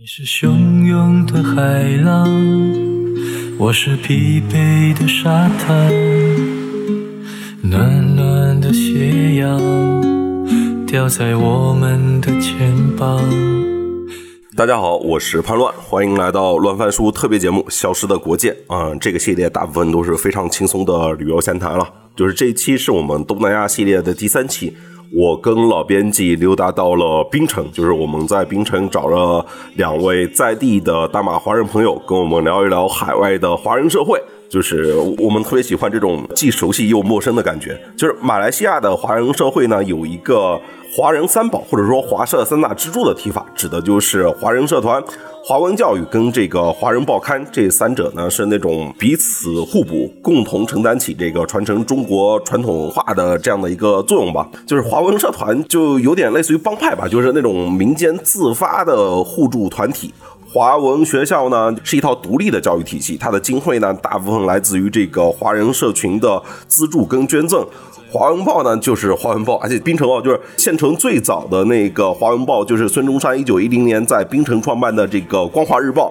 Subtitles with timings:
[0.00, 2.24] 你是汹涌的海浪，
[3.58, 5.92] 我是疲惫的沙滩，
[7.64, 9.60] 暖暖的斜阳
[10.86, 13.20] 掉在我们的肩膀。
[14.54, 21.84] 大家好，我是潘乱，欢迎来到乱翻书特别节目《消失的国界》啊、这个系列大部分都是非常轻松的旅游闲谈了，
[22.14, 24.76] 就是这一期是我们东南亚系列的第三期。
[25.10, 29.44] 我跟老编辑溜达到了槟城，就是我们在槟城找了
[29.74, 34.22] 两位在地的大马华人朋友，跟我们聊一聊海外的华人社会。
[34.48, 37.78] 就是我们特别喜欢这种既熟悉又陌生的感觉。
[37.96, 40.60] 就是马来西亚的华人社会呢，有一个
[40.96, 45.02] 华人三宝或者说华社三大支柱的提法，指的就是华人社团、
[45.44, 54.48] 华文教育跟这个华人报刊这三者呢是那种彼此互补，共同承担起这个传承中国传统文化的这样的一个作用吧。
[54.66, 60.12] 就是华文社团就有点类似于帮派吧，就是那种民间自发的互助团体。
[60.50, 67.66] 华文学校呢是一套独立的教育体系，它的经费呢大部分来自于这个华人社群的资助跟捐赠。
[68.10, 76.10] 华文报呢就是华文报，而且槟城哦就是县城最早的那个华文报，就是孙中山一九一零年在槟城创办的这个《光华日报》。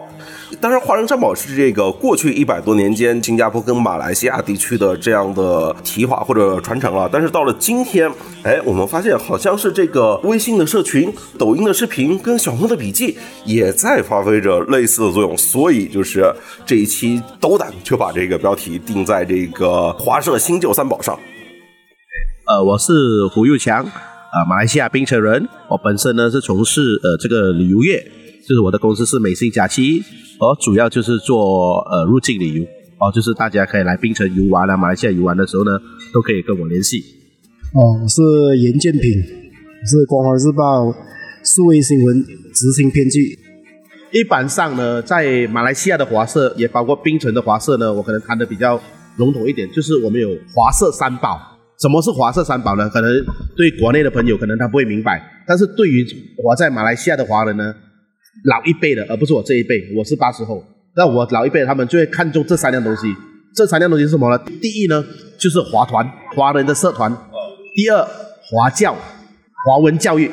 [0.62, 7.10] 当然，华人三宝是这个过去一百多年间新加坡跟马来西亚地区的这样的提法或者传承了。
[7.12, 8.10] 但是到了今天，
[8.44, 15.36] 哎，我们发现好像是这个微信的社群、抖音的视频跟小红的笔记也在发挥着类似的作用。
[15.36, 16.32] 所以就是
[16.64, 21.18] 这一期斗胆就把这个标题定在这个华社新旧三宝上。
[22.48, 25.46] 呃，我是胡佑强，啊、马来西亚槟城人。
[25.70, 28.02] 我本身呢是从事呃这个旅游业，
[28.48, 30.02] 就是我的公司是美心假期，
[30.40, 32.64] 我主要就是做呃入境旅游，
[33.00, 35.72] 哦，就是大家可以来槟城游玩啊，马来西亚游玩的时候呢，
[36.14, 37.04] 都可以跟我联系。
[37.74, 40.86] 哦，我是严建平，我是《光华日报》
[41.44, 43.38] 数位新闻执行编辑。
[44.14, 48.80] 一般上呢，在马来西亚的华社，也包括槟城的华社呢，我可能谈的比较
[49.18, 51.57] 笼统一点，就是我们有华社三宝。
[51.80, 52.90] 什么是华社三宝呢？
[52.90, 53.12] 可能
[53.56, 56.06] 对国内的朋友可能他不会明白，但是对于
[56.38, 57.74] 活在马来西亚的华人呢，
[58.46, 60.64] 老一辈的，而不是我这一辈，我是八十后，
[60.96, 63.16] 那我老一辈他们就会看重这三样东西。
[63.56, 64.38] 这三样东西是什么呢？
[64.62, 65.04] 第一呢，
[65.38, 67.12] 就是华团，华人的社团；
[67.76, 68.08] 第二，
[68.44, 68.96] 华教，
[69.66, 70.30] 华文教育；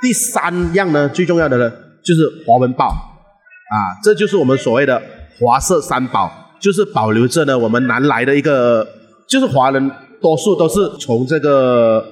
[0.00, 1.70] 第三样呢，最重要的呢，
[2.04, 2.86] 就是华文报。
[2.86, 5.00] 啊，这就是我们所谓的
[5.38, 6.30] 华社三宝，
[6.60, 8.86] 就是保留着呢我们南来的一个，
[9.28, 9.90] 就是华人
[10.24, 12.02] 多数都是从这个，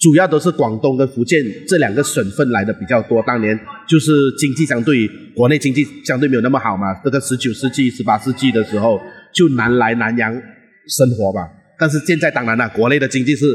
[0.00, 3.22] 主要都是广东跟福建这两个省份来的比较多。
[3.26, 8.98] 当年就是经济相对于国内经济相对没有那么好嘛，这个十九世纪、十八世纪的时候
[9.34, 11.46] 就南来南洋生活吧。
[11.78, 13.46] 但是现在当然了，国内的经济是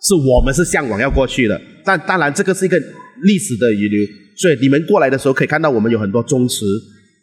[0.00, 2.76] 是我们是向往要过去的，但当然这个是一个
[3.22, 4.04] 历史的遗留，
[4.36, 6.66] 所以你们过来的时候可以看到我们有很多宗祠。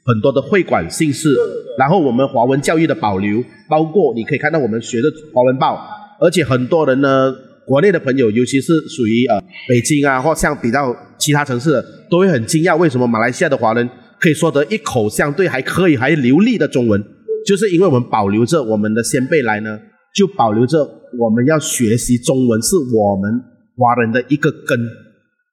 [0.05, 1.35] 很多的会馆姓氏，
[1.77, 5.77] 然后我们华文教育的保留，包括你可以看到我们学的华文报，
[6.19, 7.33] 而且很多人呢，
[7.65, 17.01] 国内的朋友，尤其是属于呃北京啊，或像比较其他城市的，都会很惊讶，为什么马来西亚的华人可以说得一口相对还可以还流利的中文，
[17.45, 19.79] 就是因为我们保留着我们的先辈来呢，
[20.13, 20.79] 就保留着
[21.17, 23.41] 我们要学习中文是我们
[23.77, 24.77] 华人的一个根，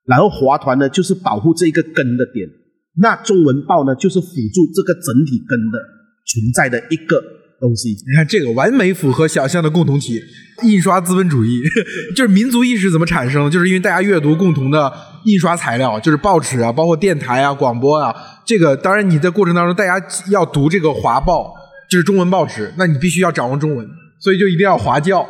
[0.07, 2.49] 然后华团呢就是保护这一个根的点。
[2.99, 5.79] 那中文报呢，就是辅助这个整体根的
[6.27, 7.23] 存在的一个
[7.61, 7.91] 东西。
[7.91, 10.21] 你看这个完美符合想象的共同体，
[10.63, 11.63] 印刷资本主义，
[12.17, 13.51] 就是民族意识怎么产生？
[13.51, 14.93] 就是因为大家阅读共同的
[15.25, 18.15] 印刷材料，就是报纸啊，包括电台啊、广播啊。
[18.45, 21.53] 这个当然你在过程当中，大家要读这个华报，
[21.91, 23.87] 就是中文报纸，那你必须要掌握中文，
[24.21, 25.27] 所以就一定要华教。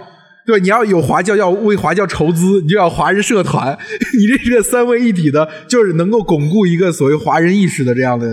[0.47, 3.77] 对，你要有华教，要为华教筹资，你就要华人社团，
[4.17, 8.27] 你这是个三位一体的，就是能够巩固一个所谓华人意识的这样的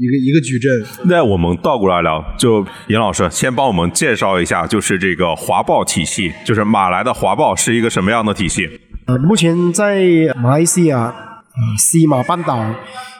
[0.00, 0.72] 一个一个矩阵。
[1.04, 8.66] 那我们倒过来聊，就严老师先帮我们介绍一下，就是这个华报体系，就是马来的华报是一个什么样的体系？
[9.06, 10.02] 呃，目前在
[10.42, 12.74] 马来西亚，呃，西马半岛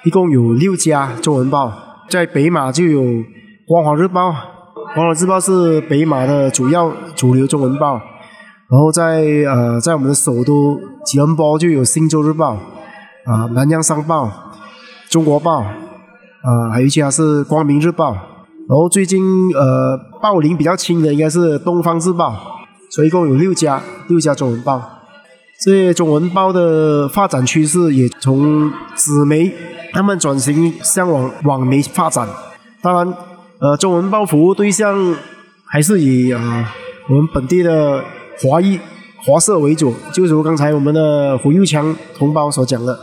[0.04, 1.70] 一共有六家中文报，
[2.08, 3.02] 在北马就有
[3.66, 4.30] 《光华日报》，
[4.94, 8.00] 《光华日报》是北马的主要主流中文报。
[8.70, 9.22] 然后在
[9.52, 12.54] 呃，在我们的首都吉隆坡就有《星洲日报》
[13.30, 14.26] 啊，《南洋商报》、
[15.10, 15.62] 《中国报》
[16.42, 18.12] 啊，还有一家是《光明日报》。
[18.14, 19.22] 然后最近
[19.54, 22.30] 呃，报龄比较轻的应该是《东方日报》，
[22.94, 24.82] 所以一共有六家六家中文报。
[25.64, 29.52] 这些中文报的发展趋势也从纸媒
[29.92, 32.28] 慢慢转型向往网媒发展。
[32.80, 33.14] 当然，
[33.58, 35.14] 呃，中文报服务对象
[35.66, 36.72] 还是以啊
[37.08, 38.02] 我们本地的。
[38.42, 38.80] 华裔
[39.18, 42.98] 华社为主，就如刚才我们的胡佑强同胞所讲的，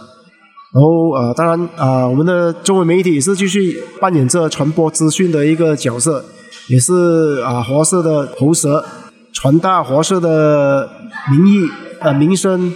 [0.74, 6.24] 然后呃，当然啊、呃我们的中文媒体也是继续扮演着传播资讯的一个角色，
[6.68, 8.84] 也是啊、华社的喉舌，
[9.32, 10.90] 传达华社的
[11.32, 11.70] 民意、
[12.00, 12.74] 呃民生，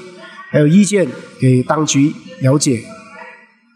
[0.49, 1.07] 还有意见
[1.39, 2.81] 给当局了解。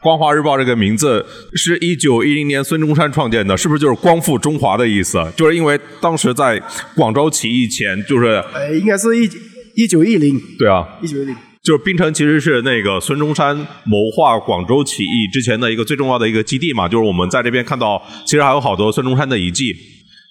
[0.02, 1.26] 光华日报这个名字
[1.56, 5.18] 是一九一零年孙中山创建的，是不是就是光复中华的意思？
[5.36, 6.62] 就是因为当时在
[6.96, 9.30] 广州起义前，就是呃，应该是一
[9.74, 11.36] 一九一零，对啊，一九一零。
[11.66, 19.74] 就是槟城其实是那个孙中山谋划广州起义之前的一个最重要的一个基地嘛，就是我们在这边看到，其实还有好多孙中山的遗迹。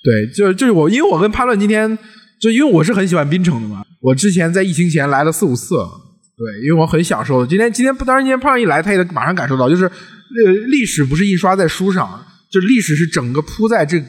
[0.05, 1.99] 对，就就是我，因为我跟潘乱今天
[2.41, 7.45] 就因为我是很喜欢槟城的嘛，我之前在疫情前来了四五次，对，因为我很享受。
[7.45, 14.01] 今天今天不当然今天潘乱一来，他也马上感受到，就是呃历史不是印刷在书上，就历史是整个铺在这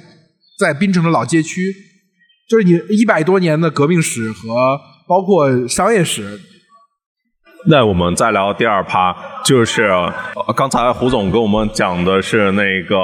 [0.60, 1.74] 在槟城的老街区，
[2.48, 6.39] 就是你一百多年的革命史和包括商业史，
[7.68, 10.14] 那我们再聊第二趴，就是、呃
[10.56, 12.96] 刚才胡总跟我们讲的是那个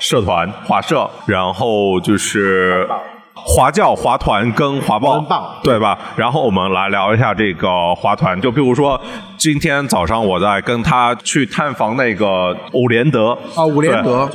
[0.00, 2.88] 社团华社，然后就是
[3.34, 5.98] 华教、华团跟华报，对吧？
[6.16, 8.98] 然后我们来聊一下这个华团，就比如说
[9.36, 13.36] 今天早上我在跟他去探访那个伍连德。
[13.54, 14.28] 啊，伍连德，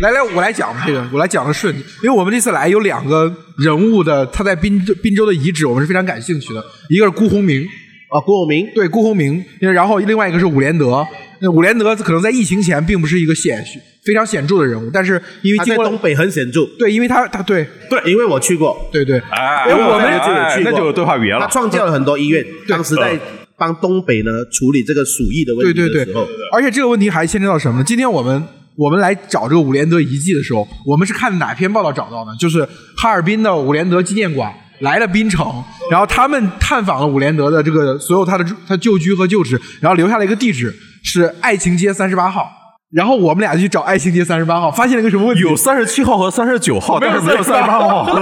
[0.00, 7.62] 来来，我来讲这个，我来讲的顺，因为我们这次来有两个人物的他在滨州滨州的遗址，我们是非常感兴趣的，一个是辜鸿铭，
[8.08, 11.06] 啊，郭鸿明，对，郭鸿铭，然后另外一个是伍连德。
[11.40, 13.64] 那伍连德可能在疫情前并不是一个显
[14.04, 16.64] 非常显著的人物，但是因为经过他在东北很显著。
[16.78, 21.46] 对，因为他他对对，因为我去过，对对，哎，因为我们哎就有去过那就有对话语言他。
[21.46, 23.16] 创建了很多医院，当时在
[23.56, 27.84] 帮东北呢处理这个鼠疫的问对对对题的时候，，而且这个问题还牵扯到什么呢？
[27.86, 28.42] 今天我们
[28.74, 32.34] 我们来找这个伍连德遗迹的时候，我们是看哪篇报道找到的？
[32.40, 32.66] 就是
[32.96, 40.72] 哈尔滨的伍连德纪念馆来了槟城，然后他们探访了伍连德的这个所有他的他旧居和旧址，然后留下了一个地址
[41.04, 42.48] 是爱情街三十八号。
[42.90, 45.42] 然后我们俩就去找爱情街三十八号，发现了一个什么问题？
[45.42, 48.08] 有三十七号和三十九号，但是没有三十八号。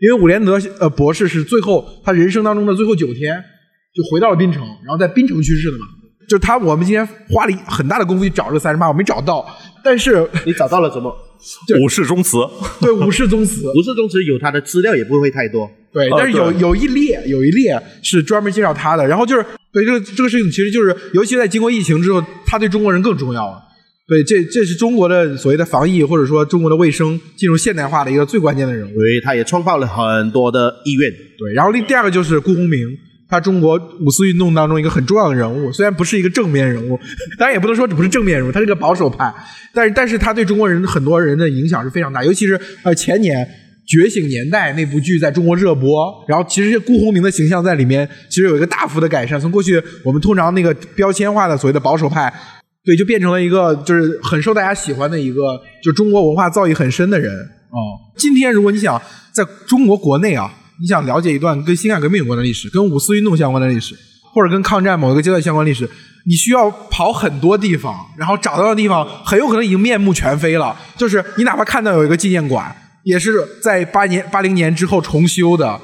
[0.00, 3.42] 因为伍连德呃博士是最后他人生当中的最后九天
[3.94, 5.86] 就回到了槟城，然后在槟城去世的嘛。
[6.28, 9.46] 就他，我们今天花了很大的功夫去找这个三十八，我没找到。
[9.82, 11.10] 但是你找到了怎么？
[11.82, 12.38] 武士宗祠，
[12.80, 15.70] 对武士宗祠，武士宗祠有他的资料也不会太多。
[15.92, 19.06] 对，啊但是有对有一列有一列是专门介绍他的。
[19.06, 23.58] 然后就是对这个这个事情，其实就是尤其在经过疫情之后，他对中国人更重要了。
[24.06, 28.94] 对，这这是中国的所谓的防疫，或者说中国的卫生进入现代化的一个最关键的人物。
[28.94, 31.10] 对，他也创造了很多的医院。
[31.38, 32.88] 对，然后另第二个就是辜鸿铭，
[33.30, 36.98] 他中国五四运动当中一个很重要的人物，虽然不是一个正面人物，
[37.38, 39.32] 当然也不能说不是正面人物，他是个保守派，
[39.72, 43.48] 但是但是他对中国人很多人的影响是非常大，尤其是呃前年。
[43.92, 52.32] 《觉醒年代》那部剧在中国热播，然后其实辜鸿铭的形象在里面其实有一个大幅的改善，从过去我们通常那个标签化的所谓的保守派，
[52.84, 57.78] 对，就变成了一个就是很受大家喜欢的一个，就中国文化造诣很深的人哦。
[58.16, 59.00] 今天如果你想
[59.32, 63.94] 在中国国内啊，你想了解一段跟辛亥革命有关的历史，跟五四运动相关的历史，
[64.32, 65.88] 或者跟抗战某一个阶段相关历史，
[66.24, 70.74] 你需要跑很多地方，然后找到的地方很有可能已经面目全非了。
[70.96, 73.32] 就是你哪怕看到有一个纪念馆，也是
[73.62, 75.78] 在八年八零年之后重修的。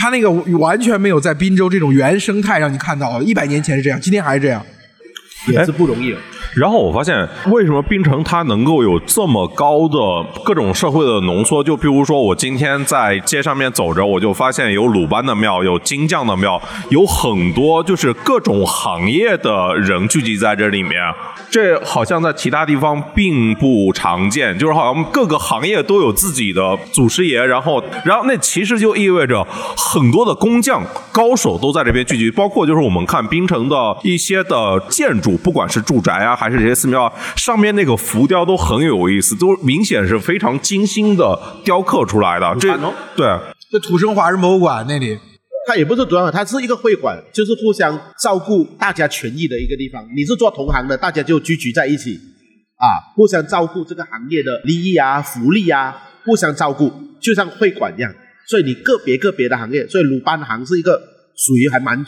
[0.00, 4.64] 它那个完全没有在滨州这种原生态让你看到，一百年前是这样，今天还是这样。
[5.48, 6.14] 也是不容易。
[6.54, 9.96] 然后我发现，为什么槟城它能够有这么高的
[10.44, 11.62] 各种社会的浓缩？
[11.62, 20.98] 就比如说，我今天在街上面走着，我就发现有鲁班的庙，有金匠的庙，有很多就是各种行业的人聚集在这里面。
[21.50, 42.56] 这好像在其他地方并不常见，就是好像各个行业都有自己的祖师爷，然后，然后那其实就意味着很多的工匠高手都在这边聚集，包括就是我们看槟城的一些的建筑，不管是住宅啊，还是这些寺庙啊，上面那个浮雕都很有意思，都明显是非常精心的雕刻出来的。
[42.60, 42.68] 这
[43.16, 43.26] 对，
[43.72, 45.18] 这土生华人博物馆那里，
[45.66, 50.06] 它也不是主要，它是一个会馆，就是互相照顾大家权益的一个地方。
[50.16, 52.14] 你是做同行的，大家就聚集在一起，
[52.76, 58.14] 啊，互相照顾这个行业的利益啊、福利啊，互相照顾，就像会馆一样。
[58.46, 61.02] 所以你个别个别的行业，所以鲁班行是一个
[61.36, 62.02] 属于还蛮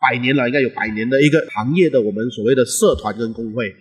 [0.00, 3.74] 百年了，应该有百年的一个行业的我们所谓的社团跟工会，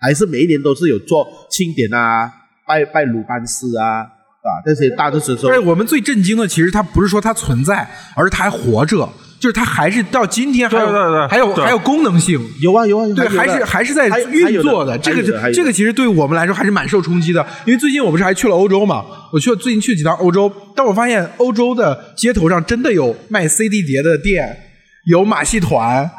[0.00, 2.30] 还是每一年都是有做庆典啊、
[2.66, 9.08] 拜拜鲁班师啊啊这些大的时候而且我们最震惊的，其实它不是说它存在，而是它还活着，
[9.40, 12.40] 就是它还是到今天还有对对对对还有还有功能性。
[12.60, 17.44] 有啊有啊，有对，还是还是在运作的，还这个这个其实对我们来说还是蛮受冲击的。
[17.66, 24.56] 因为最近我不是还去了欧洲嘛，我去了最近去了几趟欧洲，但我发现欧洲的街头上真的有卖 CD 碟的店，
[25.04, 26.10] 有马戏团，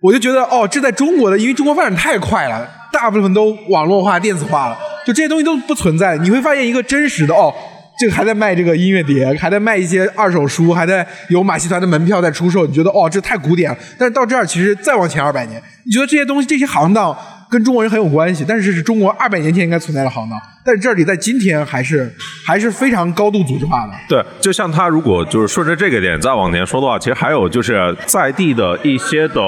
[0.00, 6.16] 我就觉得哦，这在中国的，因为中国发展太快了，大部分都网络化、电子化了，就这些东西都不存在。
[6.18, 7.52] 你会发现一个真实的哦，
[7.98, 12.66] 这个还在卖这个音乐碟，还在卖一些二手书，还在有马戏团的门票在出售。
[12.66, 13.76] 你觉得哦，这太古典了。
[13.98, 17.14] 但是到这儿，其实再往前二百年，你觉得这些东西、这些行当
[17.50, 22.10] 跟中国人很有关系，但是这是中国二百年前应该存在的行当，但是这里在今天还是
[22.46, 23.92] 还是非常高度组织化的。
[24.08, 29.42] 对，就像他如果就是顺着这个点再往前说的话，其实还有就是在地的一些的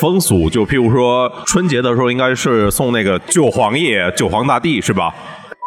[0.00, 5.12] 风俗，就譬如说春节的时候应该是送那个九皇爷、九皇大帝是吧？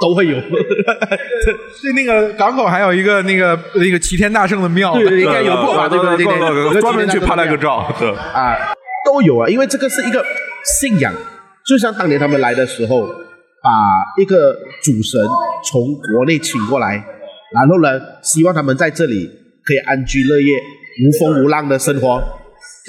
[0.01, 0.35] 都会有。
[0.39, 5.87] 对，那个港口还有一个那个那个齐天大圣的庙，对对，应该有过吧？
[5.87, 8.57] 对对对对对，专门去拍了个照，对啊，
[9.05, 10.23] 都有啊，因为这个是一个
[10.79, 11.13] 信仰，
[11.67, 13.07] 就像当年他们来的时候，
[13.63, 14.53] 把一个
[14.83, 15.19] 主神
[15.69, 17.03] 从国内请过来，
[17.53, 19.25] 然后呢，希望他们在这里
[19.63, 22.21] 可以安居乐业、无风无浪的生活。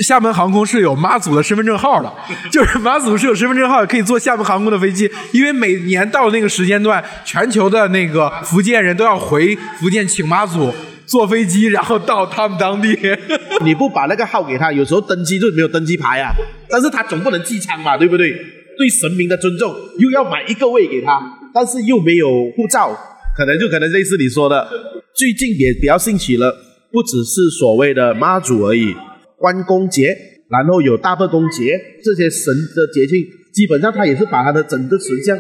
[0.07, 2.13] 厦门航空是有妈祖的身份证号的，
[2.53, 5.11] 就是妈祖是有身份证号，可以坐厦门航空的飞机。
[5.33, 10.71] 因为每年到那个时间段，全球的那个福建人都要回福建请妈祖
[11.07, 12.95] 坐飞机，然后到他们当地。
[13.65, 16.31] 你不把那个号给他，有时候登机就没有登机牌啊。
[16.69, 18.35] 但是他总不能寄仓嘛，对不对？
[18.77, 21.21] 对神明的尊重，又要买一个位给他，
[21.55, 22.97] 但是又没有护照，
[23.37, 24.69] 可能就可能类似你说的。
[25.15, 26.55] 最近也比较兴起了，
[26.93, 28.95] 不只是所谓的妈祖而已。
[29.39, 30.17] 关公节，
[30.49, 35.39] 然后有大伯公节，这些神的节庆，基本上他也是把他的整个神像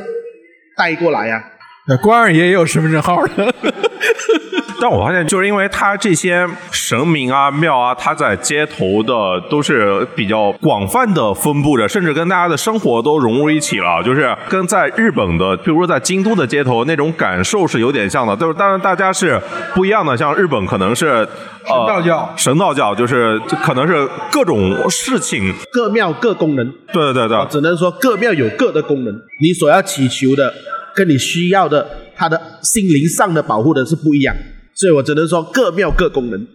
[0.76, 1.42] 带过来呀、
[1.88, 3.30] 呃关二爷也有身份证号的。
[4.80, 9.12] 但我发现，就是因为它这些神明啊、庙啊，它在街头的
[9.48, 14.02] 都是比较广泛的分布着，甚至跟大家的生活都融入一起了。
[14.02, 18.36] 就是跟在日本的，比如说在京都的街头那种感受是有点像的。
[18.36, 19.40] 就是当然大家是
[19.74, 21.26] 不一样的，像日本可能是呃
[21.66, 30.52] 神道教神道教就是这可能是各种事情，各庙各功能，对对对对，只能说各庙有各的功能，你所要祈求的
[30.94, 34.34] 跟你需要的，它的心灵上的保护的是不一样，
[34.76, 36.46] 所以我只能说各庙各功能。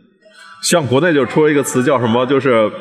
[0.63, 2.71] 像国内就出了一个词叫什么，就是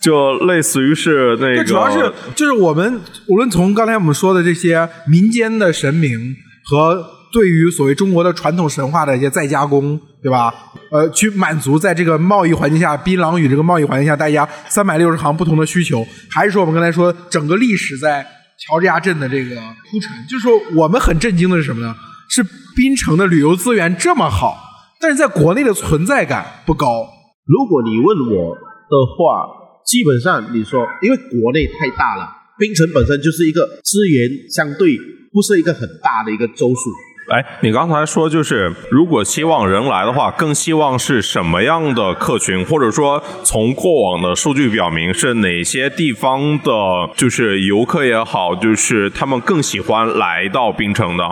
[0.00, 6.36] 就类似于是那个，主要是就是我们无论从刚才我们说的这些民间的神明
[6.66, 10.52] 和对于所谓中国的传统神话的一些再加工，对吧？
[10.90, 18.24] 呃，去满足在这个贸易环境下，槟榔与这个贸易环境下，大家三百六十行不同的需求，还是说我们刚才说整个历史在
[18.58, 21.96] 乔治亚镇的这个铺陈，就是说我们很震惊的是什么呢？
[22.28, 22.44] 是
[22.76, 24.56] 槟城的旅游资源这么好，
[25.04, 27.06] 但是在国内的存在感不高。
[27.44, 29.46] 如果你问我的话，
[29.84, 32.26] 基本上你说，因为国内太大了，
[32.58, 34.96] 槟城本身就是一个资源相对
[35.30, 36.88] 不是一个很大的一个州属。
[37.30, 46.72] 哎，你刚才说就是，如果希望人来的话，更希望是什么样的客群，或者说从过往的数据表明，是哪些地方的，
[47.14, 51.24] 就是游客也好，就是他们更喜欢来到槟城的？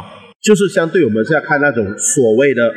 [0.43, 2.71] 就是相对我们现在看那种所谓的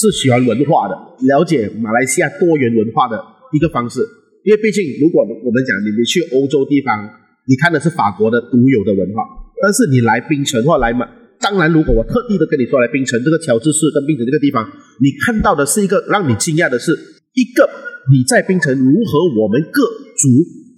[0.00, 0.96] 是喜欢文化的，
[1.28, 3.20] 了解马来西亚多元文化的
[3.52, 4.00] 一个方式。
[4.40, 7.04] 因为毕竟，如果我们讲你你去欧洲地方，
[7.44, 9.20] 你看的是法国的独有的文化，
[9.60, 11.04] 但是你来槟城或来马，
[11.38, 14.64] 当然，如果我特地的跟你说来槟城这个乔治市跟槟城这个地方，
[15.04, 16.96] 你看到的是一个让你惊讶的是，
[17.36, 17.68] 一个
[18.08, 19.84] 你在槟城如何我们各
[20.16, 20.24] 族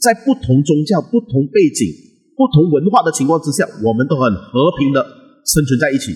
[0.02, 1.86] 在不同宗教、不同背景、
[2.34, 5.06] 不同文化的情况之下，我们都很和平的
[5.46, 6.10] 生存在一起。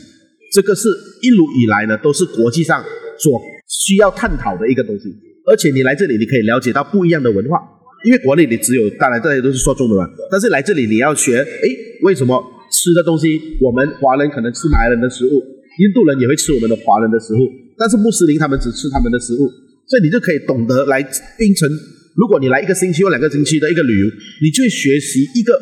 [0.56, 0.88] 这个是
[1.20, 2.82] 一路以来呢，都是国际上
[3.18, 5.12] 所需要探讨的一个东西。
[5.44, 7.60] 而且你来这里，你可以了解到不一样的文化，
[8.06, 11.68] 因为国内你只有当然大家都是说中文，但是来这里你要学，诶，
[12.00, 15.44] 为什么吃的东西我们华人可能吃马来人的食物，
[15.76, 19.44] 印度人也会吃我们的华人的食物，但是穆斯林他们只吃他们的食物，
[19.86, 21.02] 所以你就可以懂得来
[21.36, 21.68] 槟城。
[22.16, 24.06] 如果你来一个星期或两个星期的一个旅游，
[24.40, 25.52] 你就会学习一个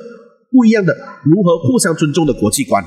[0.52, 2.80] 不一样的如何互相尊重的国际观。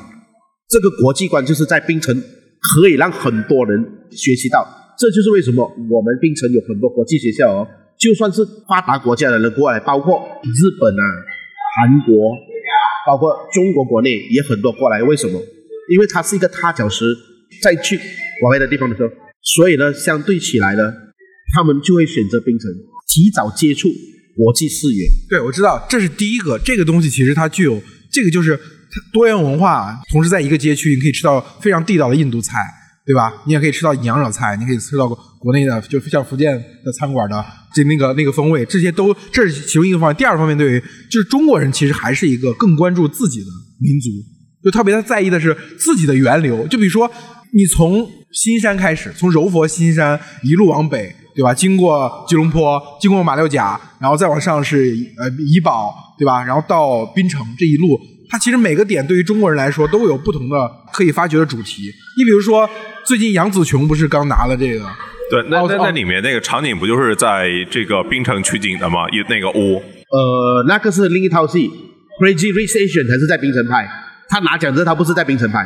[0.69, 2.13] 这个国际观就是在槟城
[2.59, 3.79] 可以让很多人
[4.12, 4.67] 学习到，
[5.00, 7.67] 这就是为什么我们槟城有很多国际学校哦。
[7.97, 11.03] 就算是发达国家的人过来，包括日本啊、
[11.79, 12.36] 韩国，
[13.07, 15.01] 包括中国国内也很多过来。
[15.01, 15.41] 为什么？
[15.89, 17.15] 因为它是一个踏脚石，
[17.62, 17.97] 再去
[18.41, 19.09] 国外的地方的时候，
[19.41, 20.93] 所以呢，相对起来呢，
[21.55, 22.69] 他们就会选择槟城，
[23.07, 23.89] 提早接触
[24.36, 25.07] 国际视野。
[25.29, 26.59] 对，我知道，这是第一个。
[26.59, 27.81] 这个东西其实它具有
[28.12, 28.59] 这个就是
[29.12, 32.60] 多元文化，同时在一个街区，你可以吃到非常地道的印度菜，
[33.06, 33.34] 对吧？
[33.46, 35.08] 你也可以吃到娘惹菜，你可以吃到
[35.39, 36.53] 国内的，就像福建
[36.84, 40.15] 的餐馆的这那个那个风味，这些都这是其中一个方面。
[40.15, 43.48] 第二个方面，对于就是中国人其实还是一个更关注自己的
[43.79, 44.10] 民族，
[44.63, 46.67] 就特别他在意的是自己的源流。
[46.67, 47.10] 就比如说，
[47.53, 51.15] 你从新山开始，从柔佛新山一路往北。
[51.38, 51.53] 对吧？
[51.53, 56.44] 经过吉隆坡，经过马六甲，然后再往上是呃怡保，对吧？
[56.44, 57.96] 然后到槟城这一路，
[58.29, 60.55] 它其实每个点对于中国人来说都有不同的
[60.91, 61.91] 可以发掘的主题。
[62.17, 62.69] 你比如说，
[63.05, 64.86] 最近杨紫琼不是刚拿了这个？
[65.29, 69.10] 对，那那那里面那个场景不就是在这个冰城取景的吗？
[69.12, 71.69] 一那个屋，呃，那个是另一套戏
[72.22, 73.86] ，Crazy Rich Asian 才是在冰城拍，
[74.29, 75.65] 他拿奖的他不是在冰城拍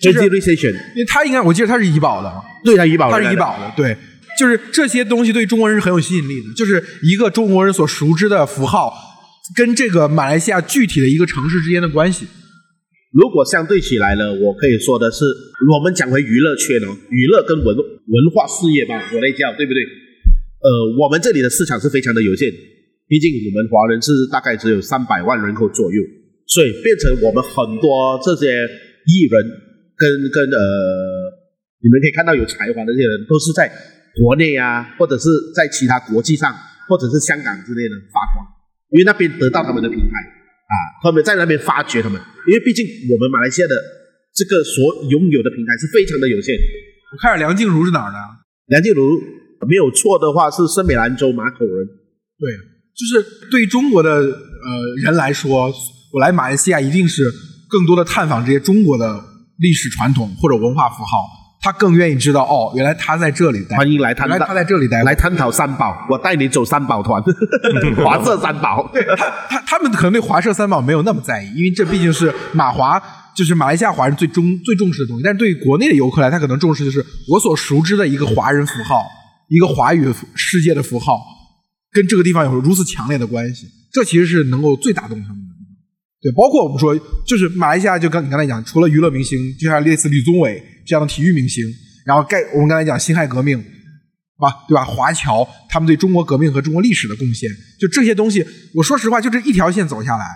[0.00, 2.32] 就是，Crazy Rich Asian，因为他应该我记得他是怡宝的，
[2.64, 3.96] 对他怡保，他是怡宝的，对，
[4.36, 8.92] 就是这些东西对中国人是很有吸引力的，就是一个中国人所熟知的符号，
[9.56, 12.26] 跟这个马来西亚具体的一个城市之间的关系。
[13.12, 15.24] 如果相对起来呢，我可以说的是，
[15.72, 19.80] 我们讲回娱乐圈哦，娱乐跟文文化事业吧，我来叫对不对？
[20.60, 20.68] 呃，
[21.00, 22.52] 我们这里的市场是非常的有限，
[23.08, 26.02] 毕竟我们华人是大概只有三百万人口左右，
[26.46, 28.68] 所以变成我们很多这些
[29.06, 29.40] 艺人
[29.96, 30.60] 跟跟呃，
[31.80, 33.72] 你们可以看到有才华的这些人，都是在
[34.20, 36.52] 国内啊，或者是在其他国际上，
[36.88, 38.44] 或者是香港之类的发光，
[38.90, 40.34] 因为那边得到他们的平台。
[40.68, 43.74] 啊，他们在那边发掘他们，因为毕竟我们马来西亚的
[44.34, 46.54] 这个所拥有的平台是非常的有限。
[47.10, 48.36] 我看着梁静茹是哪儿的啊？
[48.66, 49.18] 梁静茹
[49.66, 51.86] 没有错的话是圣美兰州马口人，
[52.38, 52.52] 对，
[52.92, 54.68] 就是对中国的呃
[55.02, 55.72] 人来说，
[56.12, 57.24] 我来马来西亚一定是
[57.66, 59.24] 更多的探访这些中国的
[59.60, 61.16] 历史传统或者文化符号，
[61.60, 67.22] 他更愿意知道哦，原来他在这里待，欢迎来探原来他在这里待来探讨三宝，我带你走三宝团，
[68.04, 68.88] 华社三宝。
[69.16, 73.02] 他他他们可能对华社三宝没有那么在意，因为这毕竟是马华，
[73.34, 75.22] 就是马来西亚华人最重最重视的东西。
[75.24, 79.02] 但是对于国内的游客来，他可能重视的是我所熟知的一个华人符号，
[79.48, 81.18] 一个华语世界的符号，
[81.92, 83.66] 跟这个地方有如此强烈的关系。
[83.92, 85.47] 这其实是能够最打动他们的。
[86.20, 91.64] 对，包括我们说，就是马来西亚，就刚你刚才讲，除了娱乐明星，就像类似吕宗伟这样的体育明星，
[92.04, 93.56] 然后盖我们刚才讲辛亥革命，
[94.38, 94.84] 吧，对吧？
[94.84, 97.48] 华侨他们对中国革命和中国历史的贡献，
[97.80, 98.44] 就这些东西，
[98.74, 100.26] 我说实话，就这一条线走下来，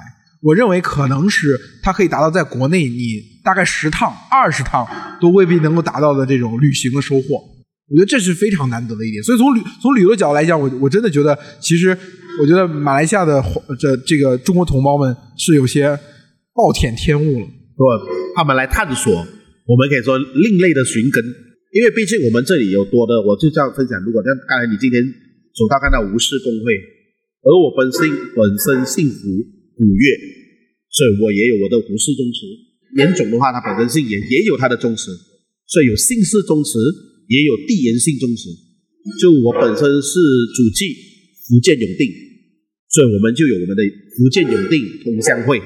[0.40, 4.86] 我认为可能是它可以达到在国内你大概十趟、二十趟
[5.20, 7.50] 都未必能够达到的这种旅行的收获。
[7.90, 9.22] 我觉得这是非常难得的一点。
[9.22, 11.98] 所以从旅从旅游角度来讲，我我真的觉得，其实
[12.40, 13.42] 我觉得马来西亚的
[13.78, 15.98] 这这个中国同胞们是有些
[16.54, 17.46] 暴殄天物了。
[17.76, 17.84] 不，
[18.34, 21.22] 他们来探索，我们可以说另类的寻根，
[21.72, 24.00] 因为毕竟我们这里有多的，我就这样分享。
[24.04, 25.02] 如果像刚才你今天
[25.52, 26.72] 走到看到吴氏工会，
[27.42, 29.26] 而我本身本身姓吴，
[29.76, 30.04] 古月，
[30.88, 32.48] 所以我也有我的胡氏宗祠。
[32.96, 35.12] 严总的话，他本身姓严，也有他的宗祠，
[35.66, 36.78] 所以有姓氏宗祠，
[37.28, 38.48] 也有地缘姓宗祠。
[39.20, 40.20] 就我本身是
[40.54, 40.94] 祖籍
[41.52, 42.08] 福建永定，
[42.88, 43.82] 所以我们就有我们的
[44.16, 45.60] 福建永定同乡会。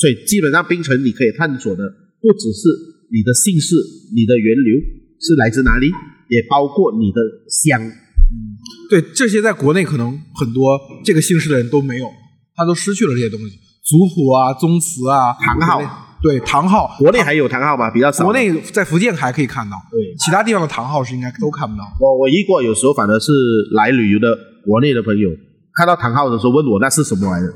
[0.00, 1.84] 所以基本上槟城你可以探索的
[2.16, 2.64] 不只是
[3.12, 3.76] 你的姓氏、
[4.16, 4.80] 你的源流
[5.20, 5.92] 是来自哪里，
[6.32, 7.76] 也包括你的乡。
[7.84, 8.56] 嗯
[8.88, 12.08] 对这些在国内可能很多这个姓氏的人都没有，
[12.56, 17.90] 他都失去了这些东西，族谱啊、宗祠啊、堂号，对唐号，国内还有唐号吧？
[17.90, 18.24] 比较少。
[18.24, 21.84] 国内在福建还可以看到，对其他地方的唐号是应该都看不到。
[22.00, 23.32] 我我一过有时候反而是
[23.72, 25.28] 来旅游的国内的朋友
[25.74, 27.52] 看到唐昊的时候问我那是什么来的，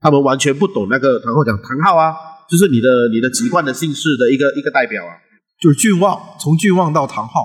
[0.00, 2.14] 他们完全不懂那个唐昊，讲唐昊啊，
[2.48, 5.12] 就是你的你的籍贯的姓氏的一个一个代表啊。
[5.60, 7.44] 就是郡望，从郡望到唐昊。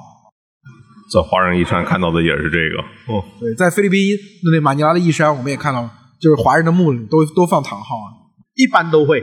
[1.12, 2.78] 在华人遗产看到的也是这个。
[3.12, 4.00] 哦，对，在菲律宾
[4.44, 5.90] 那那马尼拉的义山，我们也看到，
[6.22, 8.14] 就是华人的墓里都都放唐昊啊。
[8.54, 9.18] 一般都会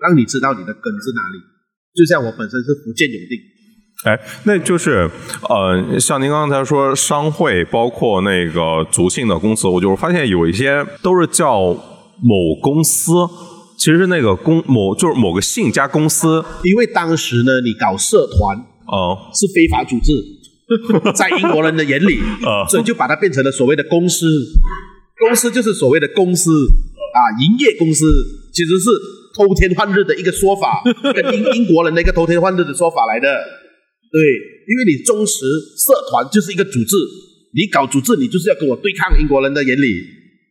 [0.00, 1.40] 让你知道你的根是哪里。
[1.94, 3.38] 就像我本身是福建永定，
[4.04, 5.10] 哎，那就是
[5.48, 11.72] 呃，像您刚才说商会，包括那个族姓的公司，我就是发现有一些都是叫
[12.20, 13.12] 某公司，
[13.78, 20.12] 其实是那个公某就是某个姓加公司，因为当时呢，你搞社团哦、是非法组织，
[21.14, 24.26] 在英国人的眼里， 啊所以就把它变成了所谓的公司。
[25.26, 28.04] 公司就是所谓的公司啊，营业公司
[28.52, 28.90] 其实是
[29.34, 30.82] 偷天换日的一个说法，
[31.14, 33.28] 跟英英国人的一个偷天换日的说法来的。
[34.14, 34.22] 对，
[34.70, 35.42] 因为你忠实
[35.74, 36.94] 社团就是一个组织，
[37.50, 40.06] 你搞组织，你就是要跟我对抗英国人的眼里，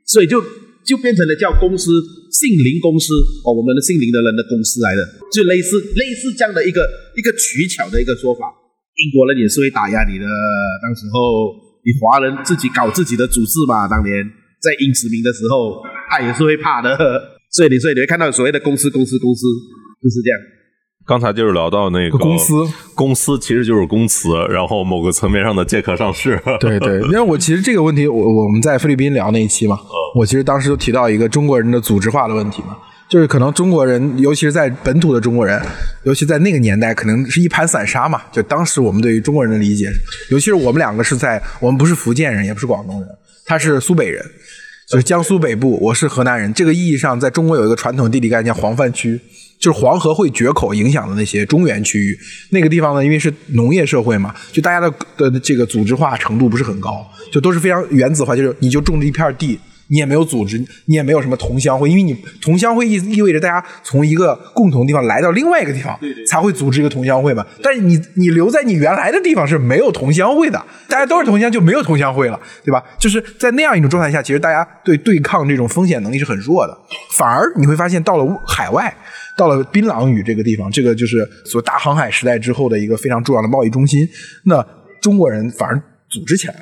[0.05, 0.43] 所以就
[0.83, 1.87] 就变成了叫公司
[2.27, 3.13] 姓林公司
[3.47, 6.83] 哦，我们的姓林的人的公司来的，就类似类似这样的一个
[7.15, 8.51] 一个取巧的一个说法。
[8.99, 10.27] 英国人也是会打压你的，
[10.83, 11.55] 当时候
[11.87, 14.11] 你华人自己搞自己的组织嘛，当年
[14.59, 15.79] 在英殖民的时候，
[16.11, 16.91] 他也是会怕的。
[17.55, 19.47] 所以你所以你会看到所谓的公司公司公司
[20.03, 20.35] 就是这样。
[21.05, 26.41] 刚才就是聊到那个公司，公司其实就是公司，然后某个层面上的借壳上市。
[26.59, 29.77] 对对，因为我其实这个问题，我我们在菲律宾聊那一期嘛，
[30.15, 32.77] 我其实当时就提到一个中国人的组织化的问题嘛，
[33.09, 35.61] 就是可能中国人，尤其是在本土的中国人，
[36.03, 38.21] 尤其在那个年代，可能是一盘散沙嘛。
[38.31, 39.89] 就当时我们对于中国人的理解，
[40.31, 43.09] 尤其是我们两个是在，我们不是福建人，也不是广东人，
[43.45, 44.23] 他是苏北人，
[44.89, 46.53] 就是江苏北部，我是河南人。
[46.53, 49.19] 这个意义上，在中国有一个传统地理概念叫黄泛区，
[49.63, 52.19] 就是黄河会决口影响的那些中原区域。
[52.49, 54.93] 那个地方呢，因为是农业社会嘛，就大家的
[55.29, 59.57] 的这个组织化程度不是很高，就都是非常原子化，就是你就种这一片地。
[59.93, 65.95] 你也没有组织，你也没有什么同乡会，因为你同乡会意意味着大家从一个共同地方来到另外一个地方，
[66.27, 67.45] 才会组织一个同乡会嘛。
[67.61, 72.83] 但是你你留在你原来的地方是没有同乡会的，大家都是同乡就没有同乡会了，对吧？
[72.99, 76.75] 就是在那样一种状态下，其实大家对对抗这种风险能力是很弱的。
[77.15, 78.91] 反而你会发现，到了海外，
[79.37, 84.07] 到了槟榔屿这个地方，这个就是所大航海时代之后的一个非常重要的贸易中心，
[84.45, 84.65] 那
[84.99, 85.79] 中国人反而
[86.09, 86.61] 组织起来了。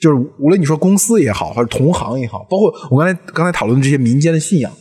[0.00, 4.72] 就是无论你说公司也好，还是同行也好，包括我刚才刚才讨论的这些民间的信仰，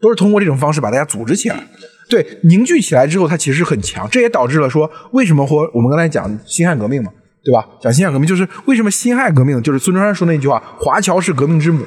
[0.00, 1.66] 都是通过这种方式把大家组织起来，
[2.08, 4.08] 对，凝聚起来之后，它其实很强。
[4.10, 7.10] 这也导致了说，为什么或我们刚才讲辛亥革命嘛，
[7.42, 7.66] 对吧？
[7.80, 11.84] 讲辛亥革命就是为什么辛亥革命就是孙中山说那句话“华侨是革命之母”，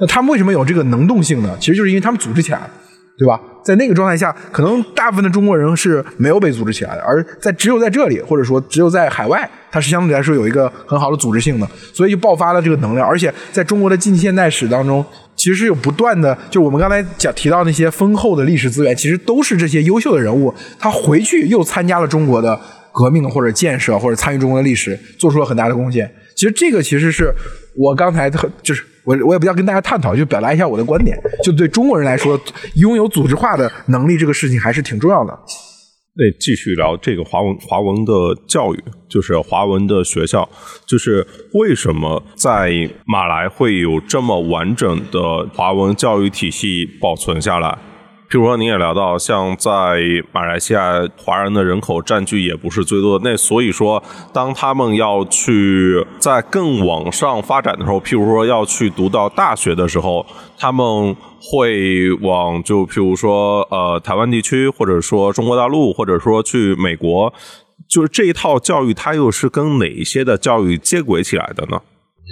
[0.00, 1.56] 那他们为什么有这个能动性呢？
[1.60, 2.70] 其实就是因为他们组织起来了。
[3.16, 3.40] 对吧？
[3.64, 13.08] 在那个状态下，可能大部分的中国人是没有被组织起来的，而在只有在这里，或者说只有在海外，它是相对来说有一个很好的组织性的，所以就爆发了这个能量。
[13.08, 15.02] 而且在中国的近现代史当中，
[15.34, 22.60] 其实是有不断的，就我们刚才讲提到那些丰厚的历史资源，其实都是这些优秀的人物，他回去又参加了中国的
[22.92, 26.12] 革命或者建设，或者参与中国的历史，做出了很大的贡献。
[26.36, 27.32] 其实这个其实是
[27.74, 28.30] 我刚才
[28.62, 28.84] 就是。
[29.04, 31.18] 我我也不要跟大家探讨，就表达一下我的观点。
[31.42, 32.40] 就对中国人来说，
[32.76, 35.38] 拥有组织化的能力这个事情还是挺重要的。
[36.16, 38.12] 那继续聊这个华文华文的
[38.46, 40.48] 教育，就是华文的学校，
[40.86, 47.76] 就是为什么在马来会有这么完整的华文教育体系保存下来？
[48.34, 49.70] 譬如说，您也聊到，像在
[50.32, 53.30] 马来西亚，华人的人口占据也不是最多的。
[53.30, 60.26] 那所以说，当他们要去在更往上发展的时候，譬如说要去读到大学的时候，
[60.58, 67.32] 他们会往就譬如说呃台湾地区，或者说中国大陆，或者说去美国，
[67.88, 71.80] 就是这一套教育，它又是跟哪一些的教育接轨起来的呢？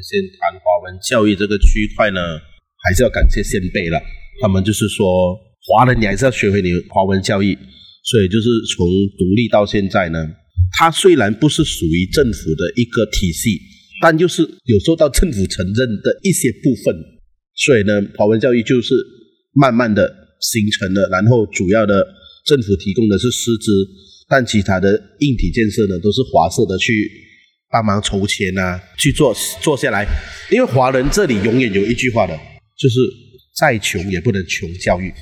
[0.03, 2.21] 先谈华文教育这个区块呢，
[2.83, 4.03] 还是要感谢先辈了，
[4.41, 5.39] 他们就是说。
[5.65, 7.57] 华人你还是要学会你华文教育，
[8.03, 8.85] 所以就是从
[9.17, 10.19] 独立到现在呢，
[10.77, 13.61] 它虽然不是属于政府的一个体系，
[14.01, 16.93] 但就是有受到政府承认的一些部分，
[17.55, 18.93] 所以呢，华文教育就是
[19.55, 22.05] 慢慢的形成了，然后主要的
[22.45, 23.71] 政府提供的是师资，
[24.29, 27.09] 但其他的硬体建设呢，都是华社的去
[27.71, 30.05] 帮忙筹钱啊，去做做下来，
[30.51, 32.37] 因为华人这里永远有一句话的，
[32.77, 32.99] 就是。
[33.55, 35.13] 再穷也不能穷教育，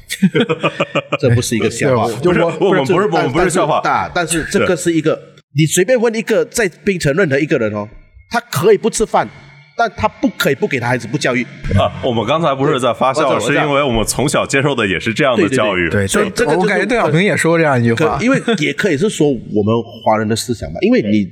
[1.19, 2.07] 这不是一个笑话。
[2.23, 3.81] 不是我们不是我们不是笑话。
[3.81, 5.21] 大，但是这个是一个，
[5.57, 7.89] 你随便问一个在槟城任何一个人哦，
[8.31, 9.29] 他可以不吃饭，
[9.77, 11.43] 但他不可以不给他孩子不教育。
[11.77, 15.91] 啊，我们刚才不是在发笑，是因为我们从小接受的也是这样的教育。
[15.91, 21.27] 对，所以这个我感觉邓小平也说过这样一句话，因为也可以是说我们华人的思想吧，因为你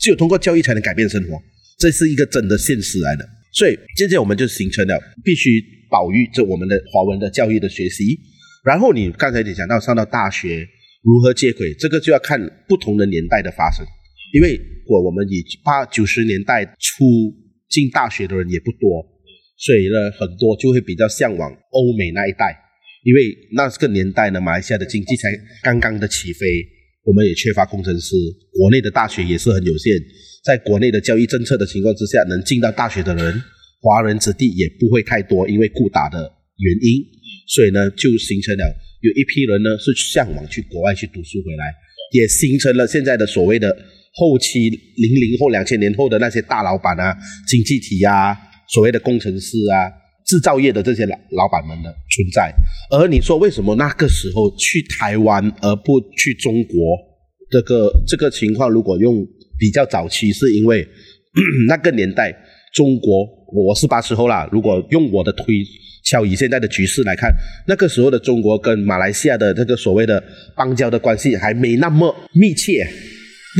[0.00, 1.38] 只有通过教育才能改变生活，
[1.78, 3.28] 这是一个真的现实来的。
[3.52, 5.76] 所以渐渐我们就形成了必须。
[5.90, 8.18] 保育这我们的华文的教育的学习，
[8.64, 10.66] 然后你刚才你讲到上到大学
[11.02, 13.86] 如何接轨，这个就要看不同的年代的发生，
[14.34, 17.04] 因为我我们以八九十年代初
[17.68, 19.04] 进大学的人也不多，
[19.56, 22.56] 所以呢很多就会比较向往欧美那一代，
[23.04, 25.28] 因为那个年代呢马来西亚的经济才
[25.62, 26.46] 刚刚的起飞，
[27.04, 28.16] 我们也缺乏工程师，
[28.52, 29.92] 国内的大学也是很有限，
[30.44, 33.42] 在国内的教育政策的情况之下，能进到大学的人。
[33.80, 36.18] 华人子弟也不会太多，因为顾打的
[36.56, 37.04] 原因，
[37.46, 38.64] 所以呢，就形成了
[39.02, 41.64] 有一批人呢是向往去国外去读书回来，
[42.12, 43.70] 也形成了现在的所谓的
[44.14, 48.36] 后期零零后、两千年后的那些大老板啊、经济体啊、
[48.68, 49.86] 所谓的工程师啊、
[50.26, 52.52] 制造业的这些老老板们的存在。
[52.90, 56.98] 而你说为什么那个时候去台湾而不去中国？
[57.48, 59.24] 这个这个情况如果用
[59.56, 60.84] 比较早期，是因为
[61.68, 62.34] 那个年代
[62.74, 63.37] 中国。
[63.52, 65.64] 我是八十后啦，如果用我的推
[66.04, 67.32] 敲，以现在的局势来看，
[67.66, 70.22] 那个时候的中国跟马来西亚的这个所谓的
[70.54, 72.86] 邦交的关系还没那么密切，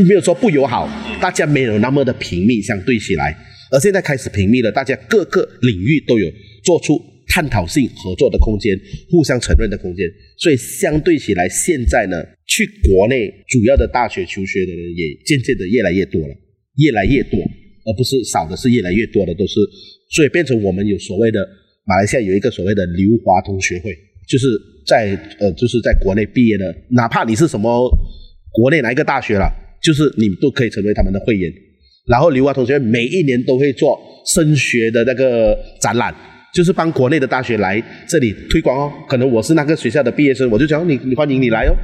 [0.06, 0.88] 没有说不友好，
[1.20, 3.34] 大家没有那么的频密相对起来，
[3.70, 6.30] 而现在开始频密了，大家各个领域都有
[6.62, 8.78] 做出探讨性合作的空间，
[9.10, 10.06] 互相承认的空间，
[10.38, 16.34] 所以相对起来，现在呢，去国内主要的大学求学的人也渐渐的越来越多了，
[16.76, 17.38] 越来越多。
[17.84, 19.54] 而不是少的，是越来越多的，都是，
[20.10, 21.38] 所以变成我们有所谓的
[21.84, 23.96] 马来西亚有一个所谓的留华同学会，
[24.28, 24.46] 就是
[24.86, 27.90] 在呃就是在国内毕业的，哪怕你是什么
[28.52, 29.50] 国内哪一个大学了，
[29.82, 31.52] 就是你都可以成为他们的会员。
[32.06, 33.98] 然后刘华同学每一年都会做
[34.34, 36.14] 升学的那个展览，
[36.54, 38.92] 就是帮国内的大学来这里推广哦。
[39.08, 41.74] 可能我是那个学校的毕业生，我就讲你你欢迎你来哦。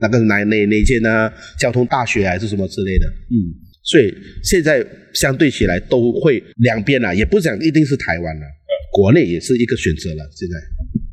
[0.00, 1.30] 那个哪哪哪间呢？
[1.58, 3.67] 交通大学还是什么之类的，嗯。
[3.90, 8.42] 所以现在相对起来都会两边啊，也不讲一定是台湾了、
[8.92, 10.28] 国内也是一个选择了。
[10.32, 10.54] 现在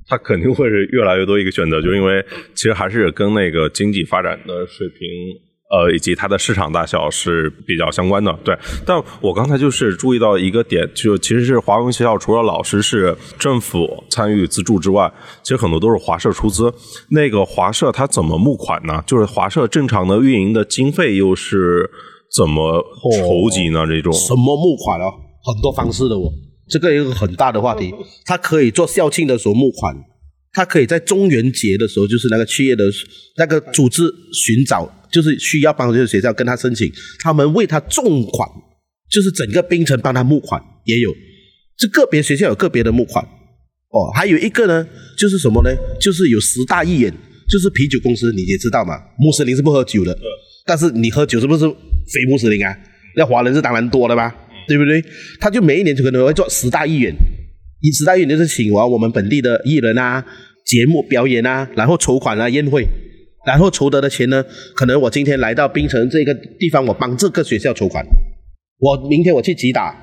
[0.07, 4.99] 它肯定会是越来越多一个选择，就因为其实还是跟那个经济发展的水平。
[5.67, 8.55] 呃，以及它的市场大小是比较相关的，对。
[8.85, 15.11] 但我刚才就是注意到一个点，就其实是华文学校除了老师是政府参与资助之外，
[15.41, 16.71] 其实很多都是华社出资。
[17.09, 19.03] 那个华社它怎么募款呢？
[19.07, 21.89] 就是华社正常的运营的经费又是
[22.35, 22.83] 怎么
[23.17, 23.85] 筹集呢？
[23.87, 25.05] 这种什么募款啊，
[25.43, 26.31] 很多方式的哦，
[26.67, 27.93] 这个一个很大的话题。
[28.25, 29.95] 他可以做校庆的时候募款，
[30.51, 32.83] 他可以在中元节的时候，就是那个企业的
[33.37, 34.91] 那个组织寻找。
[35.11, 38.49] 就是需要帮助的学校跟他申请，他们为他重款，
[39.09, 41.09] 就是整个冰城帮他募款也有，
[41.77, 44.85] 这个别学校有个别的募款，哦，还有一个呢，
[45.17, 45.69] 就是什么呢？
[46.01, 47.13] 就是有十大艺人，
[47.49, 50.17] 就是啤酒公司，你也知道嘛，穆斯林是不喝酒的，
[50.65, 51.63] 但是你喝酒是不是
[52.11, 52.77] 非穆斯林啊？
[53.15, 54.35] 那华人是当然多的吧，
[54.67, 55.03] 对不对？
[55.39, 57.13] 他就每一年就可能会做十大议员，
[57.81, 60.25] 以十大议员就是请完我们本地的艺人啊，
[60.65, 62.85] 节目表演啊，然后筹款啊，宴会。
[63.45, 68.03] 然后筹得的钱呢，可能我今天来到槟城这个地方，我帮这个学校筹款。
[68.79, 69.95] 我明天我去吉打，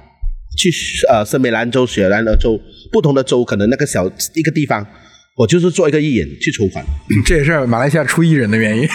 [0.56, 0.70] 去
[1.10, 2.56] 呃圣美兰州、雪兰莪州，
[2.92, 4.86] 不同的州，可能那个小一个地方，
[5.34, 6.84] 我就是做一个艺人去筹款。
[7.24, 8.86] 这也是马来西亚出艺人的原因。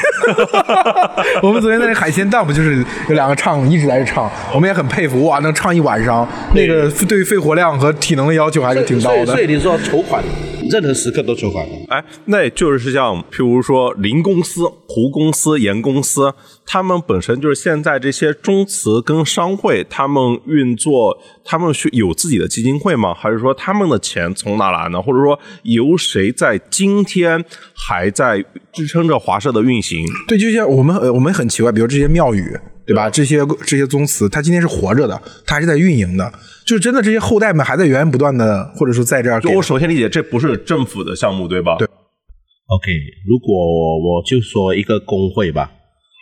[1.42, 9.34] 我们昨天在那海鲜档不就是有两个唱一直在这唱，我们也很佩服哇，能唱一晚上，那个对于肺活量和体能的要求还是挺高的。
[9.34, 10.24] 所以你说筹款。
[10.70, 11.66] 任何时刻都筹款。
[11.88, 16.34] 哎，那就是像譬如说林公司、胡公司、严公司，
[16.66, 21.18] 他们本身就是现在这些中词跟商会，他们运作，
[21.48, 23.14] 他们是有自己的基金会吗？
[23.14, 25.02] 还是说他们的钱从哪来呢？
[25.02, 30.06] 或者说由谁在今天还在支撑着华社的运行？
[30.28, 32.56] 对，就像我们我们很奇怪，比如这些庙宇。
[32.88, 33.10] 对吧？
[33.10, 36.32] 这些这些宗祠，它今天是活着的，它还是在运营的，
[36.66, 39.42] 就是真的这些后代们还在源源不断的，或者说在这儿。
[39.54, 41.76] 我首先理解，这不是政府的项目，对吧？
[41.78, 41.86] 对。
[41.86, 42.92] OK，
[43.28, 45.70] 如果我就说一个工会吧，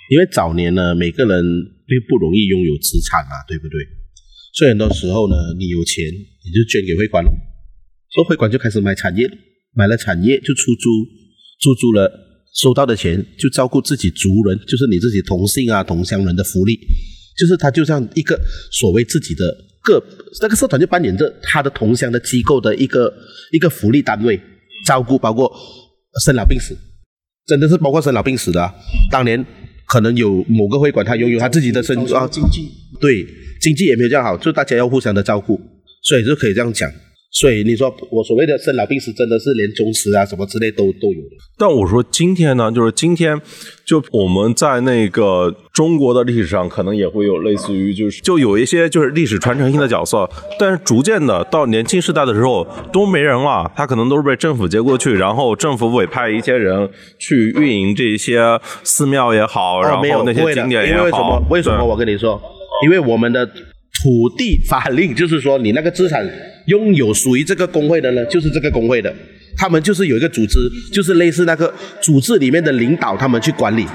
[0.10, 1.44] 因为早年呢，每个人
[1.86, 3.86] 并不容易拥有资产啊，对不对？
[4.56, 7.30] 所以很多时候呢，你有钱你就捐给会馆了，
[8.10, 9.30] 所以会馆就开始买产业，
[9.74, 10.90] 买了产业就出租，
[11.62, 12.22] 出租了。
[12.56, 16.74] 收到的钱就照顾自己族人，就是你自己同姓啊、同乡人的福利，
[17.38, 18.40] 就是他就像一个
[18.72, 19.44] 所谓自己的
[19.84, 20.02] 个
[20.42, 23.14] 那个社团就扮演着他的同乡的机构的一个
[23.52, 24.40] 一个福利单位，
[24.86, 25.54] 照顾包括
[26.24, 26.74] 生老病死，
[27.46, 28.74] 真的是包括生老病死的。
[29.12, 29.46] 当年
[29.88, 32.70] 可能有某个会馆，他拥有他自己的生啊经济，
[33.00, 33.26] 对
[33.62, 35.60] 经济也没有这样好，就大家要互相的照顾，
[36.02, 36.92] 所以就可以这样讲。
[37.38, 41.36] 所以你说我所谓的生老病死，真的是连宗祠啊什么之类都都有的。
[41.58, 43.38] 但我说今天呢，就是今天，
[43.86, 58.40] 就我们在那个中国的历史上，可能也会有类似于，就是就有一些就是历史传承性的角色，但是逐渐的到年轻时代的时候都没人了，他可能都是被政府接过去，然后政府委派一些人去运营这些
[58.86, 61.04] 寺庙也好，然后那些景点也好。
[61.04, 61.44] 为什么？
[61.50, 61.84] 为什么？
[61.84, 62.42] 我跟你说，
[62.86, 63.54] 因为我们的土
[64.38, 66.26] 地法令就是说，你那个资产。
[66.68, 69.14] 拥有属于这个工会的呢，就是这个工会的，
[69.58, 70.60] 他们就是有一个组织，
[70.92, 73.86] 就是类似那个组织里面的领导，他们去管理。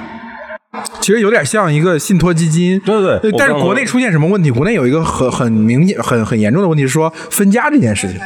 [1.00, 3.32] 其实有点像一个信托基金，对对对。
[3.36, 4.52] 但是国内出现什么问题？
[4.52, 8.16] 国内有一个很很明显、很很严重的问题，是说分家这件事情。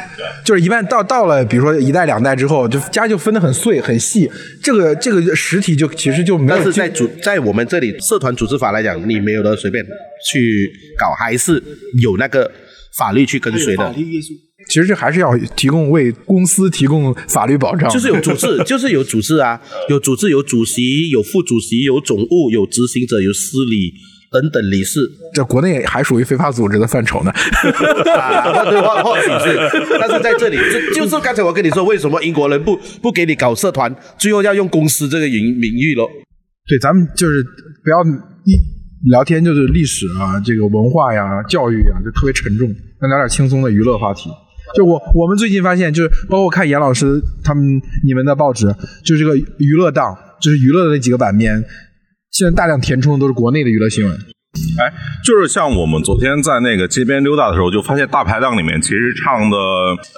[0.45, 4.29] 就是一般到到了，比如说一代两代之后，就家就分得很碎很细。
[4.61, 6.55] 这个这个实体就其实就没有。
[6.55, 9.83] 但是在组在我们这里社团组织法来讲，你没有的随便
[10.29, 11.61] 去搞，还是
[12.03, 12.51] 有那个。
[12.97, 13.93] 法律去跟随的，
[14.69, 23.91] 其实这还是要提供为公司提供法律保障，就是有组织， 就是有组织啊，有组织，有主席，有副主席，有总务，有执行者，有司理
[24.31, 25.01] 等等理事。
[25.33, 27.31] 这国内还属于非法组织的范畴呢。
[27.61, 30.57] 对，或或许是，但是在这里，
[30.93, 36.09] 就就是刚才我跟你说，为什么英国人不不给你搞社团，最后要用公司这个名名誉咯？
[36.67, 38.01] 对，咱们就是不要
[38.45, 38.75] 一。
[39.09, 42.73] 聊天就是历史啊，这个文化呀、教育呀，就特别沉重。
[42.99, 44.29] 那聊点轻松的娱乐话题。
[44.75, 47.63] 就我我们最近发现，就是包括看严老师他们
[48.03, 48.67] 你们的报纸，
[49.05, 51.63] 就这个娱乐档，就是娱乐的那几个版面，
[52.31, 54.34] 现在大量填充的都是国内的娱乐新闻。
[54.77, 54.91] 哎，
[55.23, 59.57] 就是像我们昨天在那个街边溜达的时候，就发现大排档里面其实唱的，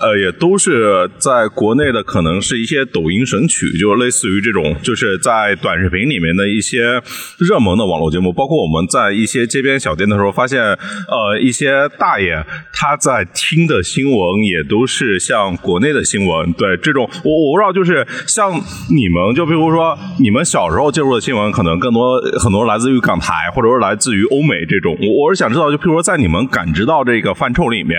[0.02, 7.02] 呃，也都是在国内的，可能是一些抖音神曲，就类似于这种，就是在短视频里面的一些
[7.38, 8.34] 热门的网络节目。
[8.34, 16.52] 包括我们在一些街边小店的时候，发现，呃，一些大爷他在听的新闻也都是像国内的新闻。
[16.54, 18.52] 对这种，我我不知道，就是像
[18.90, 24.98] 你们，就比如说你们小时候接触的新闻，可能更多很多来自于港台，或者是来自于欧美这种。
[25.02, 27.98] 我我是想知道，就譬如说在你们感知到这个范畴里面，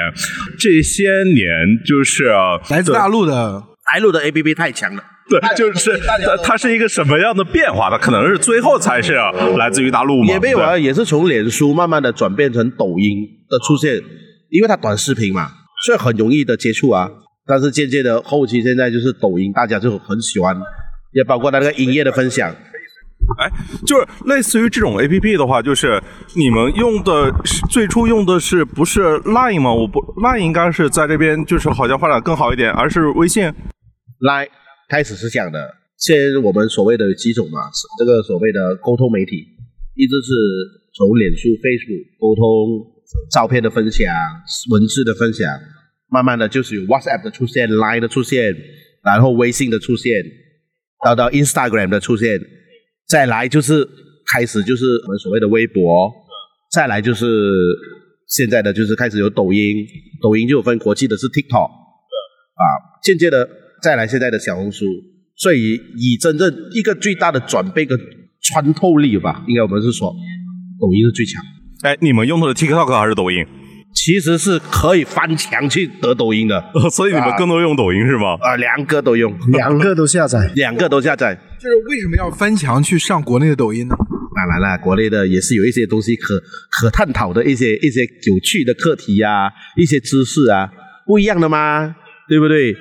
[0.58, 1.44] 这些年
[1.84, 2.24] 就是
[2.70, 3.62] 来自大陆的
[3.92, 5.02] 大陆的 A P P 太强了。
[5.28, 7.90] 对，就是它它是一个什么样的变化？
[7.90, 9.14] 它可能是最后才是
[9.58, 10.32] 来自于大陆嘛？
[10.32, 13.96] 也没有啊，也是从脸书慢慢的转变成抖音的出现，
[14.48, 15.50] 因为它短视频嘛，
[15.84, 17.10] 所以很容易的接触啊。
[17.46, 20.56] 但是渐渐的后期现在就是抖音，大家就很喜欢，
[21.12, 22.54] 也包括它那个音乐的分享。
[23.38, 23.50] 哎，
[23.86, 26.02] 就是类似于这种 A P P 的话，就是
[26.34, 27.32] 你们用的
[27.70, 29.72] 最初用的是不是 Line 吗？
[29.72, 33.52] 我不 Line 应该是在这边就是好像发展更好一点，而是微信。
[34.20, 34.48] 来，
[34.88, 37.60] 开始是这样的，先我们所谓的几种嘛，
[37.98, 39.36] 这个所谓的沟通媒体，
[39.94, 40.32] 一直是
[40.94, 42.42] 从脸书、Facebook 沟通
[43.30, 44.12] 照片的分享、
[44.70, 45.46] 文字的分享，
[46.08, 48.56] 慢慢的就是有 WhatsApp 的出现、Line 的出现，
[49.04, 50.12] 然后微信的出现，
[51.04, 52.40] 到到 Instagram 的出现，
[53.08, 53.88] 再来就是
[54.30, 56.12] 开始就是我们所谓的微博，
[56.70, 57.26] 再来就是
[58.26, 59.86] 现在的就是开始有抖音，
[60.20, 62.64] 抖音就有分国际的是 TikTok，啊，
[63.02, 63.48] 渐渐的
[63.82, 64.84] 再来现在的小红书，
[65.36, 67.98] 所以以真正一个最大的转变跟
[68.42, 70.14] 穿透力吧，应该我们是说
[70.78, 71.42] 抖音是最强，
[71.82, 73.46] 哎，你们用的是 TikTok 还是抖音？
[73.94, 78.36] 其实是可以翻墙去得抖音的，所以你们更多用抖音是吗？
[78.40, 80.50] 啊，两个都用，两个都下载。
[80.54, 81.34] 两个都下载。
[81.58, 83.94] 就是为什么要翻墙去上国内的抖音呢？
[84.36, 90.70] 当然了，国内的也是有一些东西可可探讨的一些一些有趣的课题啊，一些知识啊，
[91.04, 91.96] 不一样的吗，
[92.28, 92.76] 对不对？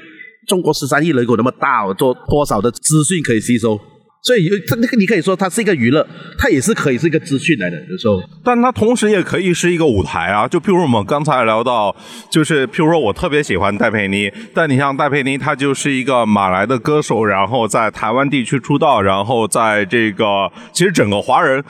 [0.47, 3.79] 中国十三亿人口那么大，我做多少的资讯可以吸收？
[4.21, 6.05] 所以有它那个你可以说它是一个娱乐，
[6.37, 7.77] 它也是可以是一个资讯来的。
[7.89, 11.95] 有时候但它同时也可以是一个舞台啊，就譬如我们刚才聊到，
[12.29, 21.63] 就是譬如说我特别喜欢戴佩妮，但你像戴佩妮，她就是一个马来的歌手，然后在台湾地区出道，然后在这个其实整个华人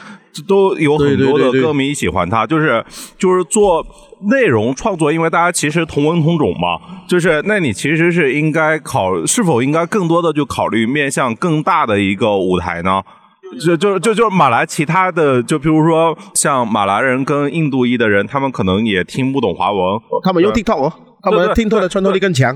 [0.48, 2.84] 都有很多的歌迷喜欢她，就是
[3.18, 3.86] 就是做
[4.22, 13.02] 内容创作，因为大家其实同文同种嘛，就是那你其实是应该考是否应该更多的就考虑面向更大的一个舞台呢？
[13.66, 19.82] 就就就就是马来其他的，就比如说像马来人跟印度裔的人，他们可能也听不懂华文，
[20.22, 22.54] 他们用 TikTok 哦，他们对对 TikTok 的穿透力更强，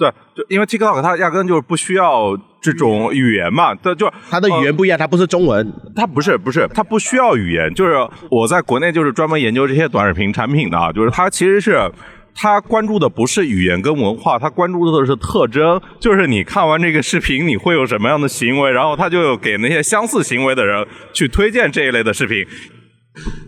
[0.00, 5.72] 对，就因为 TikTok 它压根就是不需要这种语言嘛，它，就它的语言不一样，它不是中文。
[5.94, 7.72] 它不是不是，它不需要语言。
[7.74, 7.94] 就是
[8.30, 11.92] 我在国内就是专门研究这些短视频产品的啊，就是它其实是。
[12.32, 22.46] 他关注的不是语言跟文化，他关注的是特征，就是你看完这个视频你会有什么样的行为，然后他就有给那些相似行为的人去推荐这一类的视频。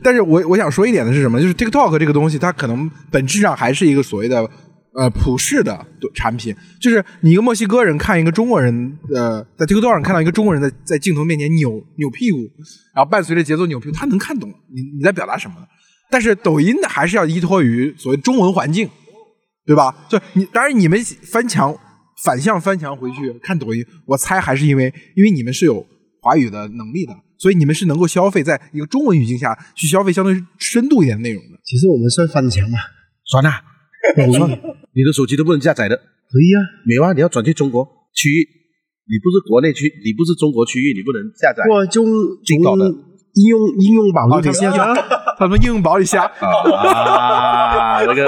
[0.02, 1.40] 但是我我想说一点的是什么？
[1.40, 4.46] 就是 TikTok 这个东西，它可能本质上还是一个所谓的
[4.94, 6.54] 呃普世的产品。
[6.80, 12.38] 就是你一个墨西哥人看一个中国人，呃，在 TikTok 上看到一个中国人在在镜头面前扭扭屁股，
[12.94, 15.56] 然后伴随着节奏扭屁股，他能看懂你你在表达什么。
[16.10, 18.88] 但是抖音的还是要依托于所谓中文环境，
[19.64, 20.06] 对吧？
[20.10, 21.74] 就你当然你们翻墙
[22.22, 25.86] 反向翻墙回去看抖音，我猜还是因为因为你们是有
[26.20, 31.58] 华语的能力的，所以你们是能够消费在一个中文语境下去消费相对深度一点的内容的。
[31.64, 32.78] 其实我们算翻墙嘛，
[33.24, 33.50] 算了，
[34.32, 34.58] 算了，
[34.94, 35.96] 你的手机都不能下载的。
[35.96, 36.58] 可以啊。
[36.86, 38.48] 没有啊，你要转去中国区域，
[39.08, 41.62] 你不是国内区，你不是中国区域，你不能下载。
[41.70, 42.02] 我就
[42.44, 42.98] 挺搞的从
[43.34, 45.02] 应用应用宝哦就可以下载。
[45.38, 48.26] 他们应用宝里下，啊，那个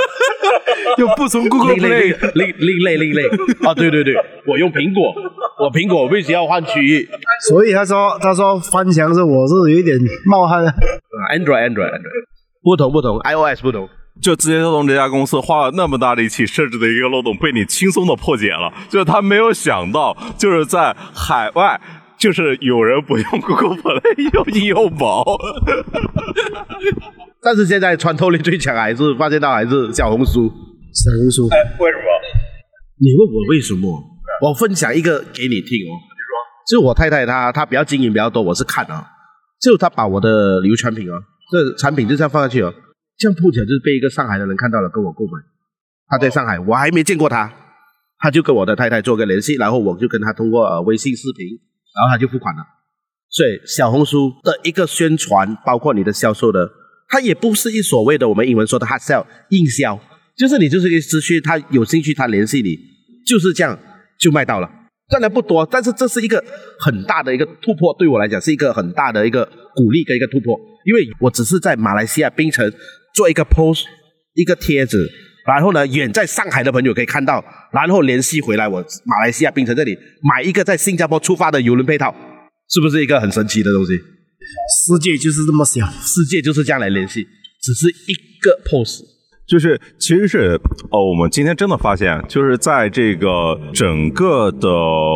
[0.98, 2.32] 又不从 Google 另类 Play。
[2.34, 3.22] 另另类另类
[3.62, 4.14] 啊，对对对，
[4.46, 5.14] 我用苹果，
[5.60, 7.08] 我苹果我必须要换区域
[7.46, 9.96] 所以他说他说翻墙是我是有一点
[10.26, 10.64] 冒汗
[11.32, 12.12] ，Android Android Android
[12.62, 13.88] 不同不同，iOS 不同。
[14.22, 18.72] 就字节跳动这家公司花了那么大力气设置的一个漏洞，被你轻松的破解了。
[18.88, 21.80] 就是他没有想到，就是在海外，
[22.16, 25.24] 就是有人 不用 Google Play，用应用宝。
[27.42, 30.50] 但是现在穿透力最强还是发现到还是小红书。
[30.92, 32.06] 小红书，为什么？
[33.00, 34.00] 你问我为什么？
[34.40, 35.92] 我分享一个给你听哦。
[36.70, 39.04] 就我太太她她比较经营比较多，我是看啊，
[39.60, 41.18] 就她把我的旅游产品啊，
[41.50, 42.72] 这产品就这样放下去哦，
[43.16, 45.32] 这样碰巧就是被一个上海的人看到了，跟我购买。
[46.06, 47.52] 他在上海，我还没见过他，
[48.18, 52.62] 他就跟我的太太做个联系，然后我就跟他通过呃微信视频，然后他就付款了。
[53.30, 56.70] 所以小红书的一个宣传，包括你的销售的
[57.08, 59.98] 它也不是一所谓的我们英文说的 hard sell 硬销，
[60.36, 62.76] 就是你就是一个资讯，他有兴趣他联系你，
[63.26, 63.78] 就是这样
[64.18, 64.70] 就卖到了。
[65.08, 66.42] 赚的不多，但是这是一个
[66.78, 69.44] 很大的一个突破，对我来讲是一个很大的一个
[69.74, 72.72] 鼓励跟一个突破，因为我只是在马来西亚槟城
[73.14, 73.84] 做一个 post
[74.34, 75.08] 一个帖子，
[75.46, 77.42] 然后呢，远在上海的朋友可以看到，
[77.72, 82.14] 然后联系回来我马来西亚槟城这里买一个在新加坡出发的邮轮配套，
[82.68, 83.92] 是不是一个很神奇的东西？
[83.96, 85.86] 世界就是这么小。
[86.02, 87.26] 世界就是这样来联系，
[87.62, 89.13] 只是一个 post。
[89.46, 90.58] 就是其实是
[90.90, 94.68] 哦，我们今天真的发现，就是在这个整个的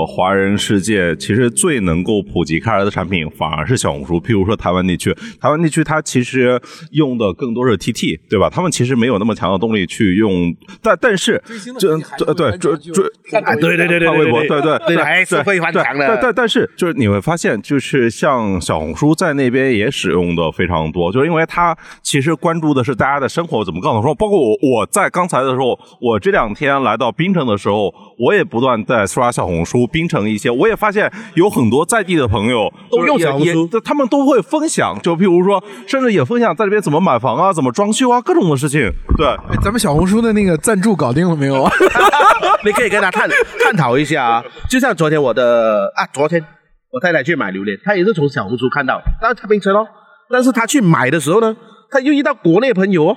[0.07, 4.21] 华人世界，其实最能够普及开来的产品反而是小红书。
[4.21, 6.61] 譬如说台湾地区，台湾地区它其实
[6.93, 8.51] 用的更多是 TT，对吧？
[8.51, 11.43] 他们其实没有那么强的动力去用，但但是
[11.79, 13.07] 就对对追追
[13.41, 16.07] 啊，对对对对看微博，对对对，还是会翻墙的。
[16.07, 24.18] 但但但是就是你会发现，就是像小红书在那边也使用的非常多，就是因为它其实关注的是大家的生活怎么告诉说。
[24.19, 38.93] 包括我，我在刚才的时候，我这两天来到槟城的时候，我也不断在刷小红书，槟城一些，我也发现有很多在地的朋友都用小红书也他们都会分享，就譬如说，甚至也分享在这边怎么买房啊，怎么装修啊，各种的事情。
[39.17, 41.73] 对，哎咱们小红书的那个赞助搞定了没有啊？
[42.65, 43.29] 你可以跟他探
[43.63, 44.45] 探讨一下啊。
[44.69, 46.45] 就像昨天我的啊，昨天
[46.93, 49.87] 我太太去买榴莲，她也是从小红书看到，但是她冰城哦，
[50.31, 51.57] 但是她去买的时候呢，
[51.91, 53.17] 她又遇到国内朋友哦，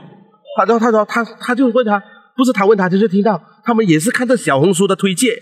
[0.57, 2.01] 他说他说他他就问他，
[2.35, 5.33] 不是他问他，就是听到他们也是看着小红书的推荐，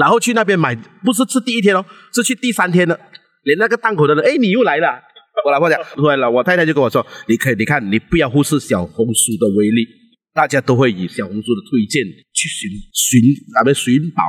[0.00, 2.98] 然后去那边买，不是是第一天哦，是去第三天了，
[3.42, 5.02] 连那个档口的人，哎，你又来了。
[5.44, 9.86] 我老婆讲出来了，我太太就跟我说，你可以，你看，你不要忽视小红书的威力，
[10.32, 12.02] 大家都会以小红书的推荐
[12.32, 13.20] 去寻寻
[13.54, 14.22] 咱们寻宝，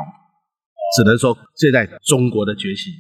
[0.98, 2.92] 只能说现在中国的崛起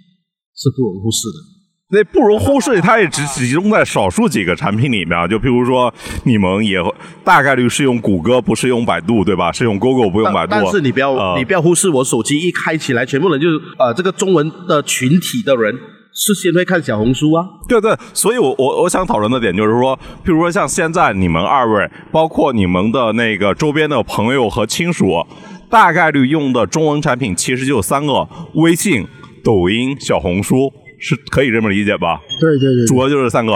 [0.55, 1.56] 是不容忽视的。
[1.89, 5.25] 那不容忽视，它也只集中在少数几个产品里面啊。
[5.25, 5.93] 就譬如说，
[6.25, 6.77] 你们也
[7.23, 9.53] 大概率是用谷歌，不是用百度，对吧？
[9.53, 10.49] 是用 Google，不用百度。
[10.51, 15.73] 但是你不要、呃你不要忽视，我手机一开起来，全部人就是呃这个中文的群体的人
[16.13, 17.45] 是先会看小红书啊。
[17.69, 25.25] 对对，所以我我我想讨论的点就是说，譬如说像现在你们二位，包括你们的那个周边的朋友和亲属，
[25.69, 29.07] 大概率用的中文产品其实就三个：微信、
[29.41, 30.69] 抖音、小红书，
[30.99, 32.21] 是可以这么理解吧？
[32.39, 33.51] 对对对，主要就是三个。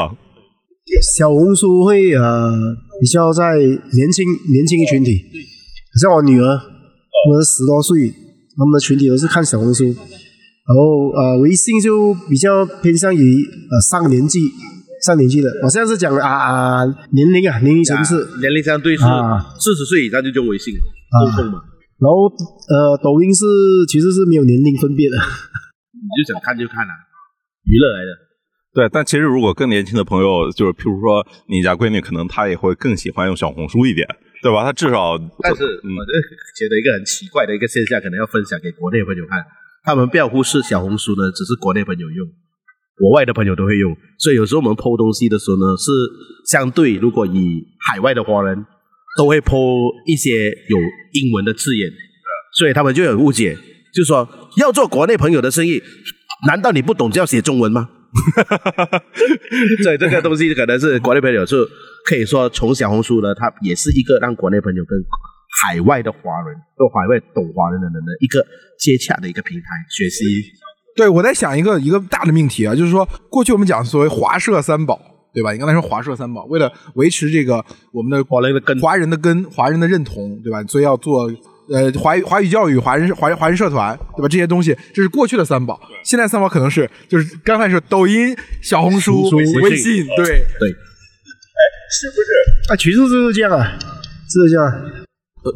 [1.16, 2.52] 小红书会呃
[3.00, 5.24] 比较在年轻年轻的群体，
[6.02, 8.10] 像我女儿，我儿十多岁，
[8.58, 14.40] 他们的群体都是看小红书，然后呃微信就比较偏向于呃上年纪
[15.06, 19.40] 上年纪的，我现在是讲啊啊年龄啊年龄层次，年龄相对是啊。
[19.60, 20.74] 四十岁以上就用微信。
[20.74, 21.60] 沟通嘛，
[22.00, 23.46] 然后呃抖音是
[23.88, 25.18] 其实是没有年龄分别的，
[25.92, 26.94] 你就想看就看啊，
[27.66, 28.12] 娱乐来的。
[28.74, 34.08] 对，但其实如果更年轻的朋友，就是譬如说你家闺女，可能她也会更喜欢用小红书一点，
[34.42, 34.64] 对吧？
[34.64, 36.14] 她至少，但是嗯我就
[36.56, 39.44] 觉得一个很奇怪的一个现象，可能要分享给国内朋友看。
[39.84, 42.26] 他们不要忽视小红书呢，只是国内朋友用，
[42.96, 43.94] 国外的朋友都会用。
[44.20, 45.92] 所以有时候我们剖东西的时候呢，是
[46.48, 48.66] 相对如果以海外的华人
[49.18, 50.78] 都会剖一些有
[51.14, 51.92] 英文的字眼，
[52.58, 53.58] 所以他们就有误解，
[53.94, 55.82] 就说要做国内朋友的生意，
[56.48, 57.90] 难道你不懂就要写中文吗？
[59.84, 61.56] 所以这个东西可能是国内朋友是
[62.06, 65.00] 可以说从小红书呢，它也是一个让国内朋友跟
[65.62, 68.46] 海外的华人或海外懂华人的人的一个
[68.78, 70.26] 接洽的一个平台，学习
[70.96, 75.00] 对，我在想一个一个大的命题啊，就是说，过去我们讲所谓华社三宝，
[75.34, 75.54] 对吧？
[75.54, 77.64] 你刚才说华社三宝，为了维持这个
[77.94, 80.62] 我们的华人的根、华人的根、华人的认同，对吧？
[80.64, 81.32] 所以要做
[81.74, 84.28] 呃华语华语教育、华人华人华人社团，对吧？
[84.28, 85.80] 这些东西，这是过去的三宝。
[86.04, 90.70] 现在三宝可能是就是刚才说抖音、小红书、微信对对。
[90.70, 92.74] 哎，是不是。
[92.74, 93.78] 啊，其实就是这样啊，
[94.30, 95.01] 是这样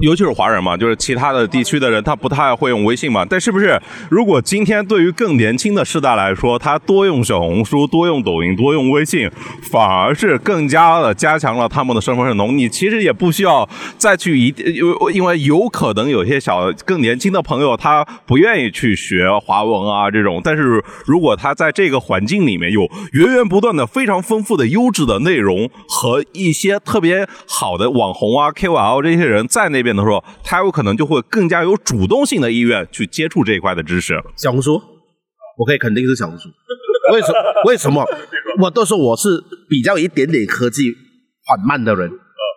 [0.02, 3.24] 尤其是华人嘛，就是其他的地区的人，他不太会用微信嘛。
[3.24, 3.80] 但是不是，
[4.10, 9.30] 如果今天对于更年轻的世代来说，他多用小红书、多用抖音、多用微信，
[9.72, 12.58] 反而是更加的加强了他们的身份认同。
[12.58, 13.68] 你其实也不需要
[13.98, 20.42] 再去一，因为因为有可能有些小更年轻的朋友，他不愿意去学华文啊这种。
[20.44, 34.14] 但是如果他在这个环境里面有源源不断的非常丰富的优质的内容和一些特别好的网红啊、KOL 这些人在那边的时候，他有可能就会更加有主动性的意愿去接触这一块的知识。
[34.38, 34.82] 小红书，
[35.58, 36.50] 我可以肯定是小红书。
[37.12, 37.34] 为什么？
[37.66, 38.06] 为什么？
[38.62, 40.94] 我都说我是比较一点点科技
[41.46, 42.10] 缓慢的人。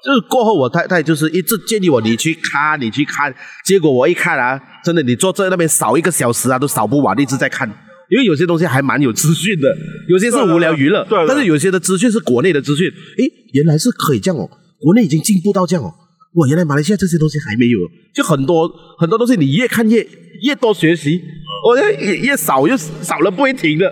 [0.04, 3.34] 就是过后，我太太就是一直建议我你去看，你去看。
[3.64, 7.68] 结果我一看啊，真的，你坐在那边扫一个小时啊，都扫不完，一直在看。
[8.08, 9.68] 因为有些东西还蛮有资讯的，
[10.08, 14.48] 有些是无聊娱乐，对对对但是有些的资讯是国内的资讯，诶，原来是可以这样哦，
[14.80, 15.92] 国内已经进步到这样哦，
[16.34, 17.78] 哇，原来马来西亚这些东西还没有，
[18.14, 18.68] 就很多
[18.98, 20.06] 很多东西你越看越
[20.42, 21.20] 越多学习，
[21.66, 23.90] 我觉得越越少又少了不会停的，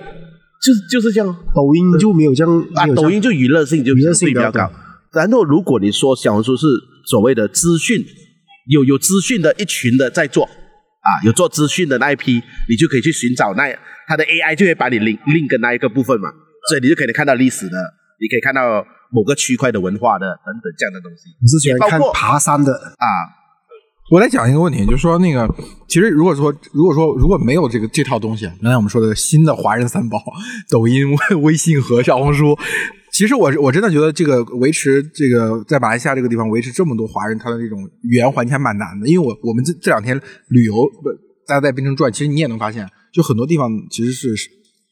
[0.63, 1.37] 就是就是这样哦。
[1.55, 4.71] 抖音就没有这样，抖音就娱乐性就娱乐性比较高。
[5.13, 6.67] 然后如果你说小红书是
[7.07, 8.05] 所谓的资讯，
[8.69, 13.65] 有有资讯的一群的在做啊，有做资讯的那一批，你就可以去寻找那
[14.07, 16.29] 它的 AI 就会把你 link link 跟那一个部分嘛，
[16.69, 17.79] 所以你就可以看到历史的，
[18.21, 21.31] 你可以看到某个区块的文化的等等这样的东西。
[21.41, 23.07] 你是喜欢看爬山的，啊。
[24.09, 25.53] 我来讲一个问题，就是说那个，
[25.89, 30.23] 其实如果说如果说如果没有这个这套东西，刚才我们说的新的华人三宝，
[30.71, 32.57] 抖音、微 微信和小红书，
[33.13, 40.17] 其实我我真的觉得这个维持这个在马来西亚这个地方维持这么多华人他的这种语言环境还蛮难的，因为我我们这这两天
[40.51, 41.11] 旅游不
[41.49, 44.29] 大家在槟城转，其实你也能发现，就很多地方其实是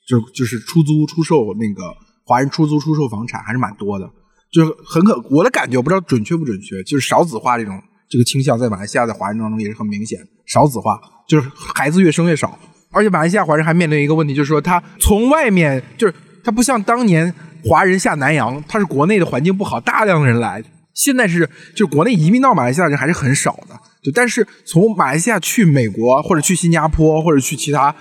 [0.08, 1.94] 就就是出租出售那个
[2.24, 4.10] 华人出租出售房产还是蛮多的，
[4.50, 12.58] 就是很可我的感觉，我不知道准确不准确，就是少子化这种这个倾向在马来西亚的华人当中也是很明显，少子化就是孩子越生越少，
[12.90, 17.32] 而且马来西亚华人还面临一个问题，就是说他从外面就是他不像当年
[17.64, 20.62] 华人下南洋，他是国内的环境不好，大量的人来，
[20.92, 27.94] 现在是就国内移民到马来西亚的人还是很少的，就但是从马来西亚去美国或者去新加坡或者去其他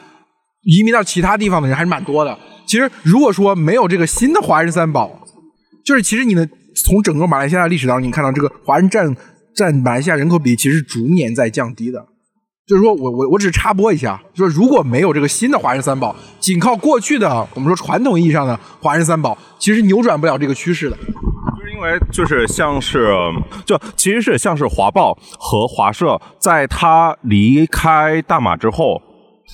[0.63, 2.37] 移民到其他地方的人还是蛮多的。
[2.65, 5.19] 其实如果说没有这个新的华人三宝，
[5.85, 9.15] 就是其实你的从整个马来西亚历史当中，你看到这个华人占
[9.55, 12.05] 占马来西亚人口比其实逐年在降低的。
[12.65, 20.95] 就是说我我我只是插播一下，就是如果没有这个新的华人三宝，仅靠过去的我们说传统意义上的华人三宝，其实扭转不了这个趋势的。
[20.95, 21.03] 就
[21.61, 23.13] 是因为就是像是
[23.65, 29.01] 就其实是像是华报和华社，在他离开大马之后，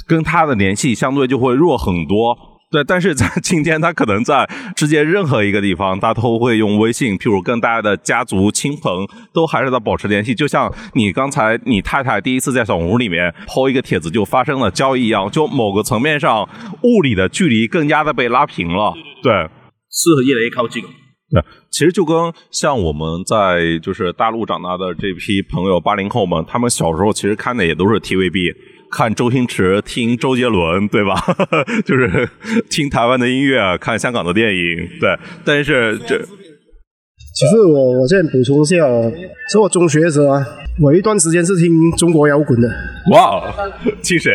[0.08, 2.38] 跟他的联系相对就会弱很多。
[2.72, 4.48] 对，但是在 今天，他可能在
[4.78, 10.36] 世界任何一个地方，他都会用微信，譬如跟大家的家族亲朋都还是在保持联系。
[10.36, 16.48] 就像你刚才你太太第一次在小红书里面抛一个帖子就发生了交易一样，就某个层面上，
[16.84, 18.94] 物理的距离更加的被拉平了。
[19.24, 19.50] 对。
[19.92, 20.84] 是越来越靠近。
[21.32, 22.16] 对，其实就跟
[22.52, 28.54] 像我们在就是大陆长大的这批朋友，八零后们，他们小时候其实看的也都是 TVB，
[28.92, 31.16] 看周星驰，听周杰伦，对吧？
[31.86, 32.28] 就是
[32.70, 35.18] 听台湾的音乐，看香港的电影，对。
[35.46, 39.12] 但是这其实我我现在补充一下哦，
[39.52, 40.46] 是我中学的时候啊，
[40.82, 42.68] 我一段时间是听中国摇滚的，
[43.12, 43.54] 哇，
[44.02, 44.32] 听谁？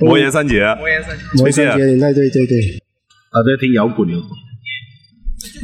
[0.00, 0.64] 魔岩三杰，
[1.36, 4.14] 某崔健三节年代，对对对，啊，在听摇滚的。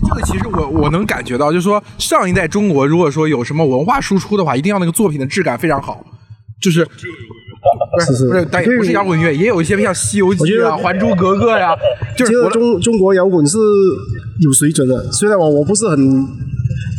[0.09, 6.05] 这个其实我我能感觉到，就是说上一代中国如果说有什么文化输出的话，一定要那个作品的质感非常好，
[6.63, 6.87] 就是。
[7.97, 11.75] 不是不是，但也不是摇滚乐，也有一些像《西游记》啊，《还珠格格》呀，
[12.17, 13.59] 就是中中国摇滚是
[14.41, 15.99] 有水准的，虽然我我不是很，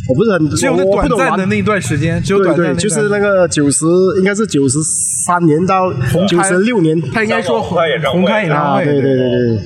[0.08, 3.86] 我不是很，只有短暂的那一段时间，只有对对，短暂的就是那个九十，
[4.18, 5.92] 应该是九十三年到
[6.28, 7.78] 九十六年他应该说红
[8.12, 9.16] 红磡演唱啊，会，对对对。
[9.16, 9.58] 对，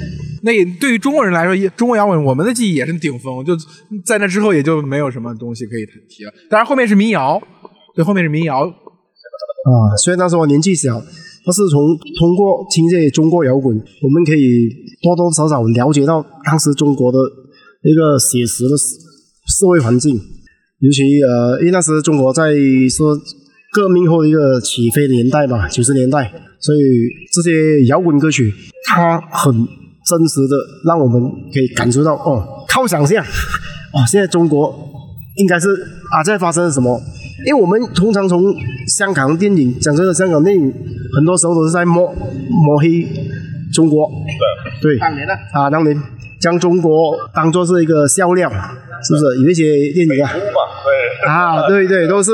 [0.45, 0.93] 那也对。
[0.93, 3.57] 于中国人来说，也中国摇滚我们的记忆也是顶峰，就
[4.05, 6.33] 在那之后也就没有什么东西可以提了。
[6.51, 7.41] 当然后面是民谣，
[7.95, 11.01] 对，后面是民谣，啊，虽然那时候我年纪小，
[11.45, 14.69] 但是从通过听这些中国摇滚，我们可以
[15.03, 17.19] 多多少少了解到当时中国的
[17.83, 18.85] 一个写实的社
[19.59, 22.55] 社会环境，尤其呃，因为那时中国在
[22.89, 23.17] 说
[23.73, 26.79] 革命后一个起飞年代嘛，九十年代，所以
[27.33, 28.53] 这些摇滚歌曲
[28.87, 31.21] 它很真实的让我们
[31.53, 34.73] 可以感受到哦，靠想象，哦，现在中国
[35.39, 35.71] 应该是
[36.13, 37.01] 啊在发生什么？
[37.47, 38.55] 因为我们通常从
[38.87, 40.73] 香港电影，讲真的，香港电影
[41.15, 42.15] 很多时候都是在抹
[42.49, 43.07] 抹黑
[43.73, 44.09] 中国。
[44.81, 45.33] 对，对，当年呢？
[45.53, 46.01] 啊，当年
[46.41, 49.43] 将中国当做是一个笑料，是不是？
[49.43, 50.31] 有一些电影啊，
[51.27, 52.33] 啊，对对， 都是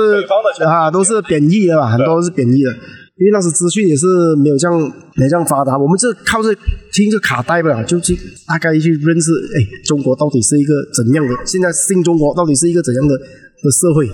[0.66, 2.70] 啊，都是贬义的吧，很多都是贬义的。
[2.70, 4.06] 因为那时资讯也是
[4.36, 4.78] 没有这样
[5.16, 6.54] 没这样发达，我们这靠着
[6.92, 11.34] 听着卡带吧，就去大概去认识，哎，中国到底是一个怎样的？
[11.44, 14.08] 现在新中国到底是一个怎样的的社会？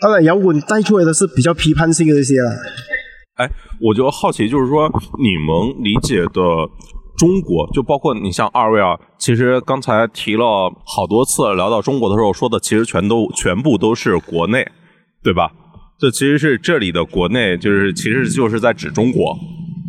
[0.00, 2.50] 当然，摇滚带出来的是比较批判性的这些了。
[3.36, 4.88] 哎，我就好奇，就是说
[5.18, 6.40] 你们理解的
[7.16, 14.66] 中国，就包括你像二位啊，其实刚才提了好多次，聊到中国的时候说的，其实全都全部都是国内，
[15.22, 15.50] 对吧？
[16.00, 19.36] 这其实是这里的国内，就是其实就是在指中国，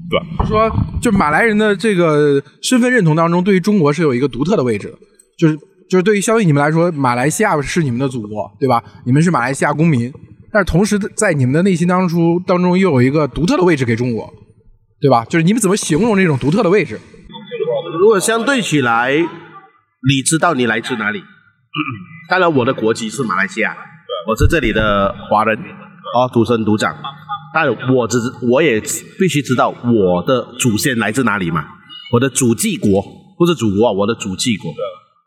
[0.10, 0.45] 对吧？
[0.47, 4.97] 说就马来人的这个身份认同当中，对于中国是有一个独特的位置的，
[5.38, 5.55] 就是
[5.89, 8.83] 就是对于相对你们来说，马来西亚是你们的祖国，对吧？
[9.05, 10.11] 你们是马来西亚公民，
[10.53, 14.31] 但是同时在你们的内心当中当中又有一个独特的位置给中国，
[15.01, 15.25] 对吧？
[15.25, 16.99] 就是你们怎么形容这种独特的位置？
[17.99, 21.23] 如果相对起来，你知道你来自哪里？
[22.29, 23.75] 当然，我的国籍是马来西亚，
[24.27, 26.95] 我是这里的华人，哦，土生土长。
[27.51, 28.19] 但我只
[28.51, 31.65] 我也必须知道我的祖先来自哪里嘛，
[32.13, 33.03] 我的祖籍国
[33.39, 34.71] 不是祖国啊，我的祖籍国。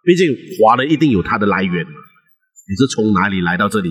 [0.04, 0.26] 毕竟
[0.58, 1.92] 华人一定有它的来源嘛，
[2.68, 3.90] 你是从哪里来到这里？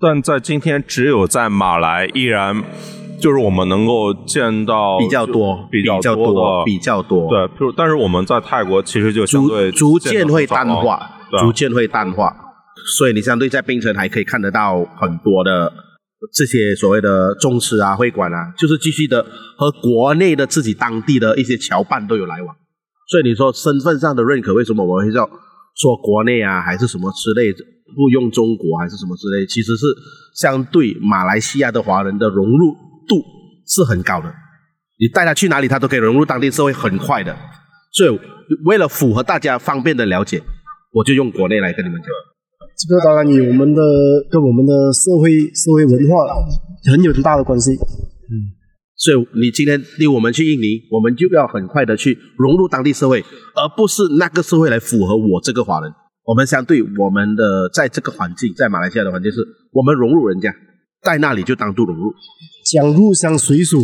[0.00, 2.62] 但在今天，只有在马来依然
[3.20, 7.28] 就是我们能够见到比较多，比较较多的比较多。
[7.28, 12.32] 对，但是我们在泰国其实就相逐对逐渐会淡化，逐渐会淡化。
[12.96, 15.72] 所以你相对在槟城还可以看得到很多的
[16.32, 22.54] 这些所谓的宗祠啊、会馆啊，就是继续的和国内的自己当地的一些侨办都有来往。
[23.10, 25.28] 所以你说身份上的认可，为什么我们会叫
[25.78, 27.64] 说国内啊，还是什么之类的，
[27.94, 29.86] 不用中国还是什么之类，其实是
[30.34, 32.72] 相对马来西亚的华人的融入
[33.06, 33.22] 度
[33.66, 34.28] 是很高的。
[35.00, 37.36] 你带他去哪里，他都可以融入当地社会，很快的。
[37.92, 38.20] 所以
[38.64, 40.42] 为了符合大家方便的了解，
[40.92, 42.08] 我就用国内来跟你们讲。
[42.76, 43.80] 这个当然与我们的
[44.30, 46.26] 跟我们的社会社会文化
[46.92, 47.72] 很有很大的关系。
[47.72, 48.57] 嗯
[48.98, 53.20] 所以你今天令我们去印尼，我们就要很快的去融入当地社会，
[53.54, 55.90] 而不是那个社会来符合我这个华人。
[56.24, 59.38] 我们相对我们的在这个环境，在马来西亚的环境是，
[59.72, 60.52] 我们融入人家，
[61.00, 62.12] 在那里就当度融入。
[62.70, 63.82] 将入乡随俗，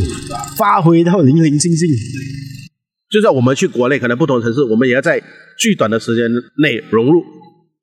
[0.58, 1.86] 发挥到淋漓尽致。
[3.08, 5.22] 就算我们去国内，可能不同城市，我们也要在
[5.56, 6.24] 最短的时间
[6.58, 7.22] 内融入。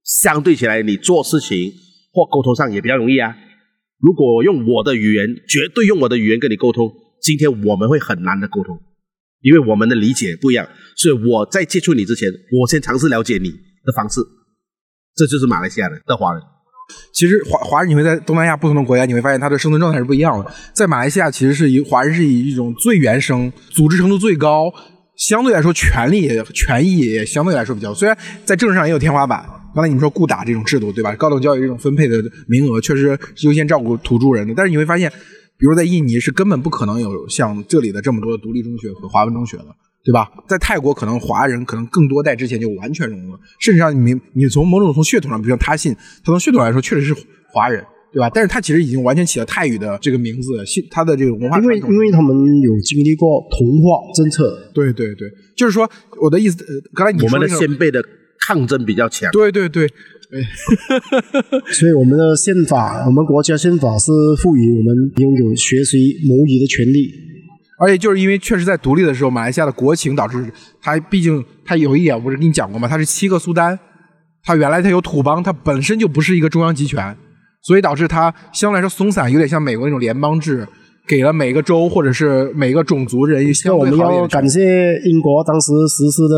[0.03, 1.71] 相对起来，你做事情
[2.11, 3.33] 或沟通上也比较容易啊。
[3.99, 6.91] 如果用我的语言，绝对用我的语言跟你沟通，
[7.21, 8.79] 今天我们会很难的沟通，
[9.41, 10.67] 因为我们的理解不一样。
[10.95, 12.27] 所以我在接触你之前，
[12.59, 14.21] 我先尝试了解你的方式。
[15.15, 16.41] 这就是马来西亚人的华人。
[17.13, 20.51] 其实华华人你会在东南亚不同的国家，你会发现他的生存状态是不一样的。
[20.73, 24.73] 在马来西亚，其实是以华人是以一种最原生、组织程度最高，
[25.15, 29.45] 相对来说权利也权益也相对来说比较，虽然在政治上也有天花板。
[29.73, 31.15] 刚才你们说固打这种制度，对吧？
[31.15, 35.09] 高等教育这种分配的名额确实优先照顾土著人的，但是你会发现，
[35.61, 39.67] 比如在印尼是根本不可能有像这里的这么多的独立中学和华文中学的。
[40.03, 40.31] 对吧？
[40.49, 47.13] 在泰国，可能华人可能更多代之前就完全融入了，甚至上你你从某种从血统上，比如像他信，他从血统来说确实是
[47.53, 48.27] 华人，对吧？
[48.33, 55.87] 但是他其实已经完全起了泰语的这个名字，信他的这个文化因为因为他们有经历过同化政策，对对对，就是说
[56.19, 58.03] 我的意思，呃刚才你我们的说那个先辈的
[58.53, 59.31] 抗争比较强。
[59.31, 59.87] 对对对，
[61.71, 67.09] 所以我们的宪法，我们国家宪法是赋予我们拥有学习母语的权利。
[67.79, 72.87] 而且就是因为确实在独立的时候，马来西亚的国情导致它毕竟它有一点，我不是跟你讲过吗？
[72.87, 73.79] 它是七个苏丹，
[74.43, 77.17] 它原来它有土邦，它本身就不是一个中央集权，
[77.63, 80.67] 所以导致它相对来说松散，有点像美国那种联邦制，
[81.07, 86.35] 给了每个州或者是每个种族人那相我们要对好一点的权感谢英国当时实施的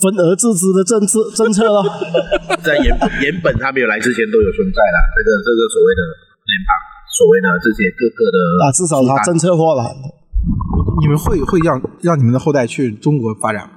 [0.00, 1.82] 分而治之的政治政策了。
[2.64, 2.90] 在原
[3.22, 6.02] 原本他没有来之前都有存在的，这个这个所谓的
[6.44, 6.70] 联邦，
[7.16, 9.94] 所谓的这些各个的啊，至少它政策化了。
[11.00, 13.72] 你们会会让让你们的后代去中国发展吗？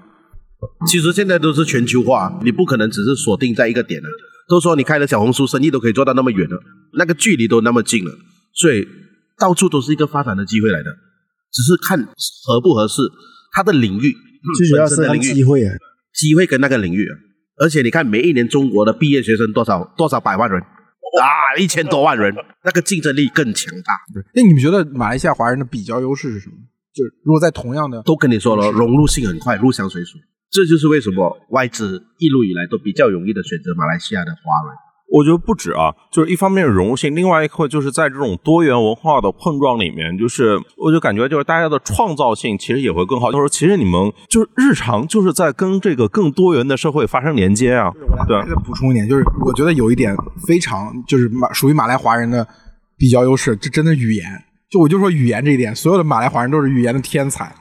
[0.88, 4.08] 其实现在都是全球化，你不可能只是锁定在一个点的。
[4.48, 6.60] 都说你开了小红书，生意都可以做到那么远了，
[6.98, 8.12] 那个距离都那么近了，
[8.54, 8.88] 所以
[9.38, 10.90] 到处都是一个发展的机会来的，
[11.52, 12.04] 只是看
[12.46, 13.04] 合不合适，
[13.54, 14.16] 它的领域
[14.58, 15.76] 最主要是看本身的领域机会啊。
[16.20, 17.16] 机会跟那个领域啊。
[17.62, 20.60] 而且你看，每一年中国的毕业学生多少多少百万人
[21.20, 23.94] 啊，一千多万人，那个竞争力更强大。
[24.34, 26.56] 那你们觉得马来西亚华人的比较优势是什么？
[26.94, 30.18] 就是如果在同样的都跟你说了，融入性很快，入乡随俗。
[30.52, 34.78] 这就是为什么外资一路以来都比较容易的选择马来西亚的华人。
[35.12, 43.32] 我觉得不止啊，就是一方面融入性，另外一块就是在这种多元文化的碰撞里面，就是我就感觉就是大家的创造性其实也会更好。
[43.32, 47.92] 就是其实你们就是日常就是在跟这个更多元的社会发生连接啊，
[48.28, 50.16] 对再补充一点，就是我觉得有一点
[50.48, 52.48] 非常就是马属于马来华人的
[52.98, 54.26] 比较优势，这真的语言。
[54.70, 57.52] 就我就说语言这一点，所有的马来华人都是语言的天才。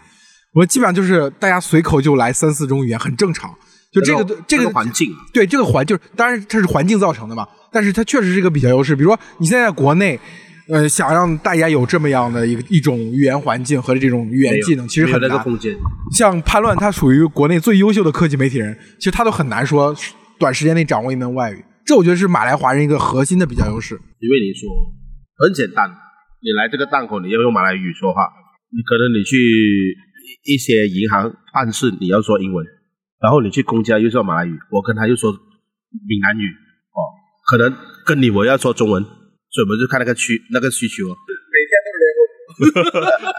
[0.53, 3.51] 我基本上就是大家随口就来三四种语言，很正常。
[3.91, 8.95] 就这个这个环境，对这个环就是，当然它是环境造成的嘛，但是它确实是一个比较优势。
[8.95, 10.19] 比如说你现在在国内，
[10.69, 15.31] 呃，想让大家有这么样的一个一种语言环境和这种语言技能，其实很难。
[15.31, 15.75] 那个空间。
[16.13, 19.97] 像叛乱，他属于国内最优秀的科技媒体人，其实他都很难说
[20.39, 21.65] 短时间内掌握一门外语。
[21.87, 23.95] 这我觉得是马来华人一个核心的比较优势。
[23.95, 24.69] 因为你说
[25.39, 28.29] 很简单，你来这个档口你要用马来语说话，
[28.69, 29.97] 你可能你去
[30.45, 32.67] 一些银行办事你要说英文，
[33.21, 36.47] 然后你去公家又说马来语，我跟他又说闽南语，
[36.95, 37.01] 哦，
[37.47, 41.17] 可能跟你我要说中文，所以我们就看那个需那个需求哦。
[41.53, 42.29] 每天都是联络。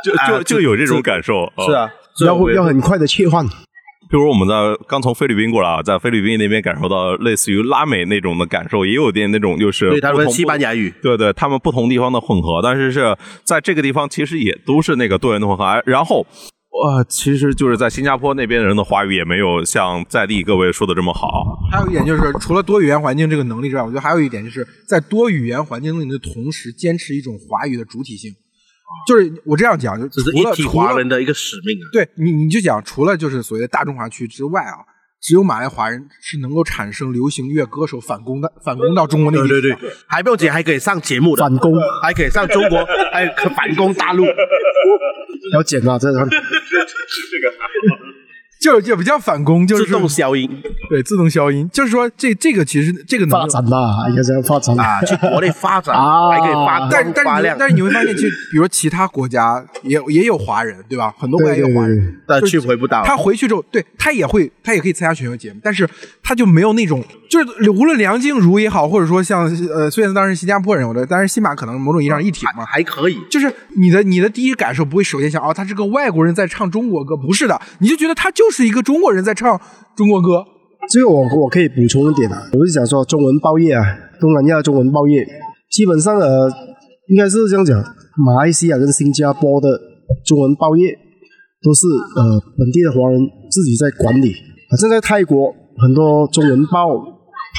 [0.04, 1.52] 就就就有这种感受。
[1.66, 1.90] 是啊，
[2.26, 3.46] 要要很快的切换。
[3.46, 4.56] 譬如我们在
[4.88, 15.84] 刚从菲律宾过来啊，在菲律宾那边感受到类似于拉美那种的感受，也有点那种就是对他们西班牙语，对对，他们不同地方的混合，但是是在这个地方其实也都是那个多元的混合。
[15.86, 16.26] 然后，
[16.86, 21.60] 呃，其实就是在新加坡那边人的华语也没有像在地各位说的这么好。
[21.72, 28.34] 还有一点就是，除了多语言环境这个能力之外，我觉得还有一点就是在多语言环境里的同时，坚持一种华语的主体性。
[29.08, 31.86] 就是我这样讲，就只是除了一体除了华人的一个使命啊。
[31.94, 34.78] 对你，你就讲，除了就是所谓的大中华区之外啊，
[35.22, 39.48] 只有马来华人是能够产生流行乐歌手反攻的，反攻到中国内地。
[39.48, 41.74] 对对对，还不用紧，还可以上节目的，反攻。
[42.02, 44.26] 还可以上中国， 还可反攻大陆。
[45.54, 46.20] 要剪啊，这个
[48.60, 50.50] 就也不叫反攻，就是自动消音。
[50.90, 61.14] 对自动消音，就是说这这个其实这个能发展啦，应该这样发展啊，去国内发展，啊还可以发但但是你会发现，去比如说其他国家也也有华人，对吧？
[61.18, 65.88] 很多国家也有华人，但去回不到，他回去之后，对他也会，他也可以参加选秀节目，但是
[66.24, 73.18] 他就没有那种，就是无论梁静茹也好，或者说像呃，虽然当时新加坡人，我的，但是新马可能某种意义上一体嘛，还可以。
[73.30, 79.60] 就是你的你的第一感受不会首先想哦，他是个外国人在唱中国歌，不是的，你就觉得他就是一个中国人在唱
[79.96, 80.44] 中国歌。
[80.92, 83.84] 这个我我可以补充一点啊，我是想说中文报业啊，
[84.20, 85.24] 东南亚中文报业
[85.70, 86.50] 基本上呃，
[87.10, 87.78] 应该是这样讲，
[88.26, 89.68] 马来西亚跟新加坡的
[90.26, 90.98] 中文报业
[91.62, 93.20] 都是呃本地的华人
[93.52, 94.34] 自己在管理。
[94.72, 96.90] 好像在泰国很多中文报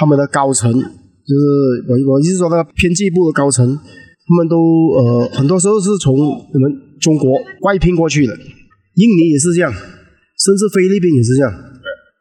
[0.00, 1.44] 他们的高层，就是
[1.86, 4.56] 我我意思说那个编辑部的高层，他们都
[4.96, 7.30] 呃很多时候是从我们中国
[7.68, 11.52] 外聘过去的，印尼也是这样，甚至菲律宾也是这样。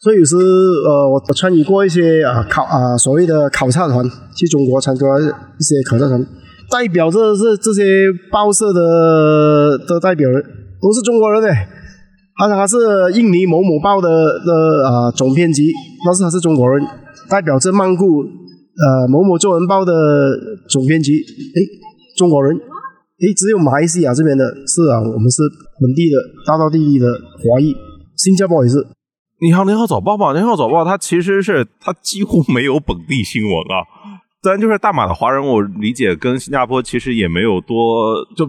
[0.02, 4.06] 所以有时呃，我我参与过一些啊考啊所谓的考察团，
[4.36, 6.22] 去中国参加一些考察团，
[6.70, 7.84] 代表这是这些
[8.30, 10.44] 报社的的代表人
[10.82, 11.68] 都是中国人哎，
[12.38, 12.78] 他他是
[13.14, 15.72] 印尼某某报的的啊总编辑，
[16.06, 16.82] 但是他是中国人，
[17.30, 19.94] 代表着曼谷呃某某中文报的
[20.70, 21.60] 总编辑，诶，
[22.18, 25.44] 中国人，诶，只有马来西亚这边的是啊，我们是
[25.80, 27.76] 本地的大道地地的华裔，
[28.18, 28.78] 新加坡也是。
[29.42, 33.88] 你好，你好早报吧，你好早报，它其实是它几乎没有本地新闻啊。
[34.42, 38.46] 当然，就是大马的华人，我理解跟新加坡其实也没有多就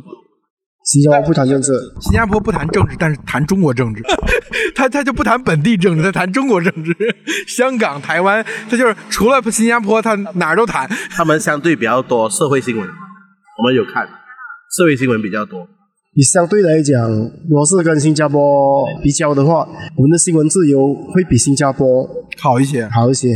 [0.84, 4.02] 新加坡不谈政治，新加坡不谈政治，但是谈中国政治，
[4.74, 6.94] 他他就不谈本地政治，他谈中国政治。
[7.46, 10.88] 香港、台湾，他就是除了新加坡，他哪儿都谈。
[11.10, 14.08] 他们相对比较多社会新闻，我们有看
[14.74, 15.68] 社会新闻比较多。
[16.16, 17.08] 你相对来讲，
[17.48, 22.08] 如果是跟新加坡比较的话，我们的新闻自由会比新加坡
[22.38, 22.88] 好一些。
[22.88, 23.28] 好一些。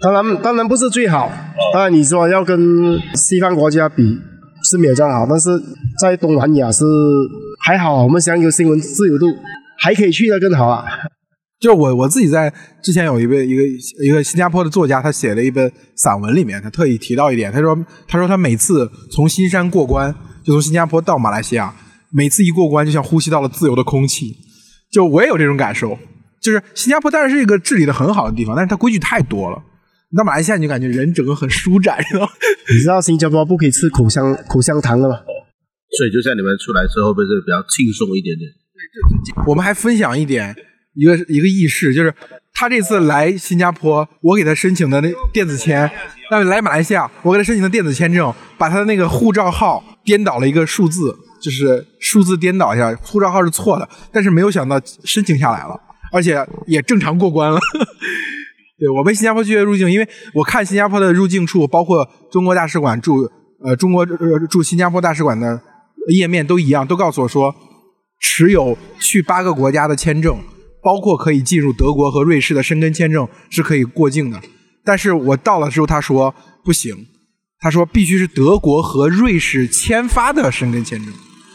[0.00, 1.30] 当然，当然不是最好。
[1.72, 4.18] 当然，你说要跟西方国家比
[4.64, 5.50] 是没有这样好，但是
[6.00, 6.84] 在东南亚是
[7.64, 8.02] 还好。
[8.02, 9.26] 我们享有新闻自由度，
[9.78, 10.84] 还可以去得更好啊。
[11.60, 12.52] 就我我自己在
[12.82, 13.62] 之前有一位一个
[14.02, 21.74] 一个新加坡的作家，他写了一本散文，里面他特意提到一点，他说他说他每次从新山过关，就从新加坡到马来西亚，
[22.10, 24.36] 每次一过关就像呼吸到了自由的空气。
[24.90, 25.98] 就我也有这种感受，
[26.40, 29.62] 就是新加坡当然是一个治理的很好的地方，但是它规矩太多了。
[30.14, 32.28] 你到马来西亚你就感觉人整个很舒展，你知道吗？
[32.72, 35.16] 你知道新加坡不可以吃口香口香糖了吗？
[35.98, 38.48] 所以就像你们出来之后，会不会是比较轻松一点点？
[39.44, 40.54] 我们还分享一点，
[40.94, 42.14] 一个一个轶事，就是
[42.52, 45.90] 他这次来新加坡，我给他申请的那电子签，
[46.30, 51.12] 那来马来西亚，我给他申请的电子签证，把他的那个护照号颠倒了一个数字，
[51.42, 55.74] 就是数字颠倒一下，护照号是错的，但是没有想到申请下来了，
[56.12, 56.38] 而且
[56.68, 57.58] 也正常过关了。
[58.84, 63.26] 对我被新加坡拒绝入境，因为我看新加坡的入境处，包括中国大使馆驻
[63.64, 64.04] 呃中国
[64.50, 65.58] 驻新加坡大使馆的
[66.14, 67.54] 页面都一样，都告诉我说，
[68.20, 70.38] 持有去八个国家的签证，
[70.82, 74.38] 包括可以进入德国和瑞士的申根签证是可以过境的。
[74.84, 76.94] 但是我到了之后，他说不行，
[77.60, 81.10] 他说必须是德国和瑞士签发的申根签证。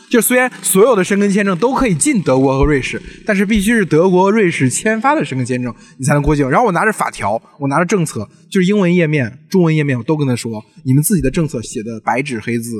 [0.10, 6.50] 就虽然所有的申根签证都可以进德国和瑞士，但是必须是德国、瑞士签发的申根签证，你才能过境。
[6.50, 12.72] 然后我拿着法条，我拿着政策，就是英文页面、中文页面，我都跟他说，你们自己的政策写的白纸黑字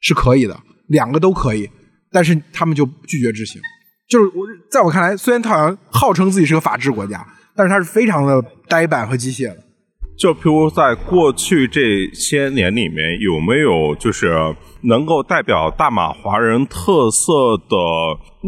[0.00, 0.58] 是可以的，
[0.88, 1.70] 两个都可以，
[2.10, 3.60] 但是他们就拒绝执行。
[4.08, 7.24] 就是我在我看来，虽然他好像号称自己是个法治国家，
[7.56, 9.63] 但是他是非常的呆板和机械的。
[10.16, 14.32] 就譬如在过去这些年里面，有没有就是
[14.82, 17.76] 能够代表大马华人特色的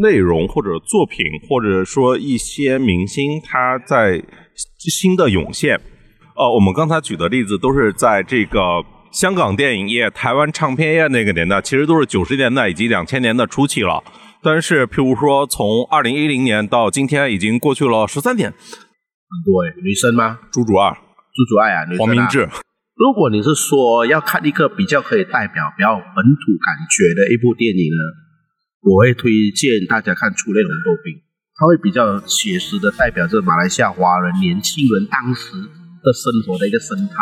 [0.01, 4.23] 内容或者作品，或者说一些明星他在
[4.77, 5.79] 新的涌现？
[6.35, 14.03] 呃，我们刚才举的例子都是在这个香港电影业、台湾唱片业那个年代，其实都是九十年代以及两千年的初期了。
[14.41, 18.51] 但是，譬如说，从二零一零年到今天，已经过去了十三年。
[18.51, 20.39] 对，女生吗？
[20.51, 20.95] 朱主二、
[21.37, 22.49] 朱主爱啊，黄明志，
[22.97, 28.01] 如果你是说要看一个比较可以代表比较本土感觉的一部电影呢，
[28.81, 31.13] 我会推荐大家看《初恋红豆冰》，
[31.53, 35.53] 它会比较写实的代表着马来西亚华人年轻人当时
[36.01, 37.13] 的生活的一个生态，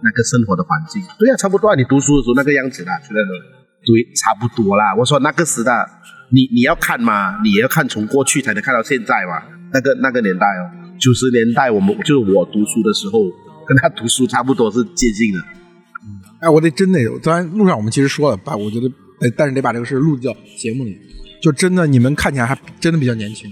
[0.00, 1.04] 那个生活的环境。
[1.18, 3.44] 对啊，差不多啊，你读书的时候那个样子的，初恋红豆
[3.84, 4.96] 对，差不多啦。
[4.96, 5.84] 我说那个时代，
[6.32, 13.20] 你你要看嘛，你也要看从过去才能看到现在嘛，那个那个年代哦，九十年代我们就是我读书的时候，
[13.66, 15.40] 跟他读书差不多是接近的。
[16.40, 18.88] 哎，我得真的有，当然路上我们其实说了，把我觉得，
[19.20, 20.98] 哎，但是得把这个事录到节目里。
[21.42, 23.50] 就真的你们看起来还真的比较年轻。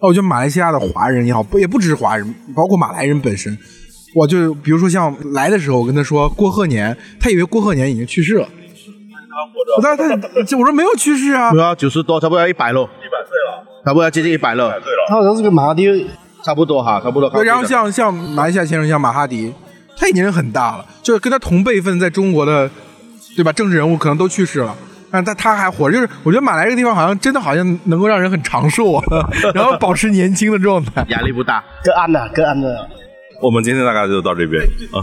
[0.00, 3.56] 哦，我觉得马来西亚的华人也好，不也不只是华人，包括马来人本身，
[4.14, 8.48] 我就比如说像来的时候，我跟他说郭鹤年，他以为郭鹤年已经去世了。
[9.76, 15.86] 我当时他我说没有去世啊，对啊，九十多，差不多要一百喽，一百岁了，差不多要接近一百了，他好像是个马蒂，
[16.44, 17.30] 差不多哈，差不多。
[17.30, 19.52] 对，然后像像马来西亚先生，像马哈迪，
[19.96, 22.68] 他已经很大了，就是跟他同辈分在中国的，
[23.36, 23.52] 对吧？
[23.52, 24.74] 政治人物可能都去世了，
[25.10, 25.96] 但他他还活着。
[25.96, 29.04] 就是我觉得马来这个地方好像真的好像能够让人很长寿啊，
[29.54, 31.04] 然后保持年轻的状态。
[31.08, 32.88] 压力不大，个案的个案的。
[33.40, 34.62] 我们今天大概就到这边
[34.92, 35.02] 啊。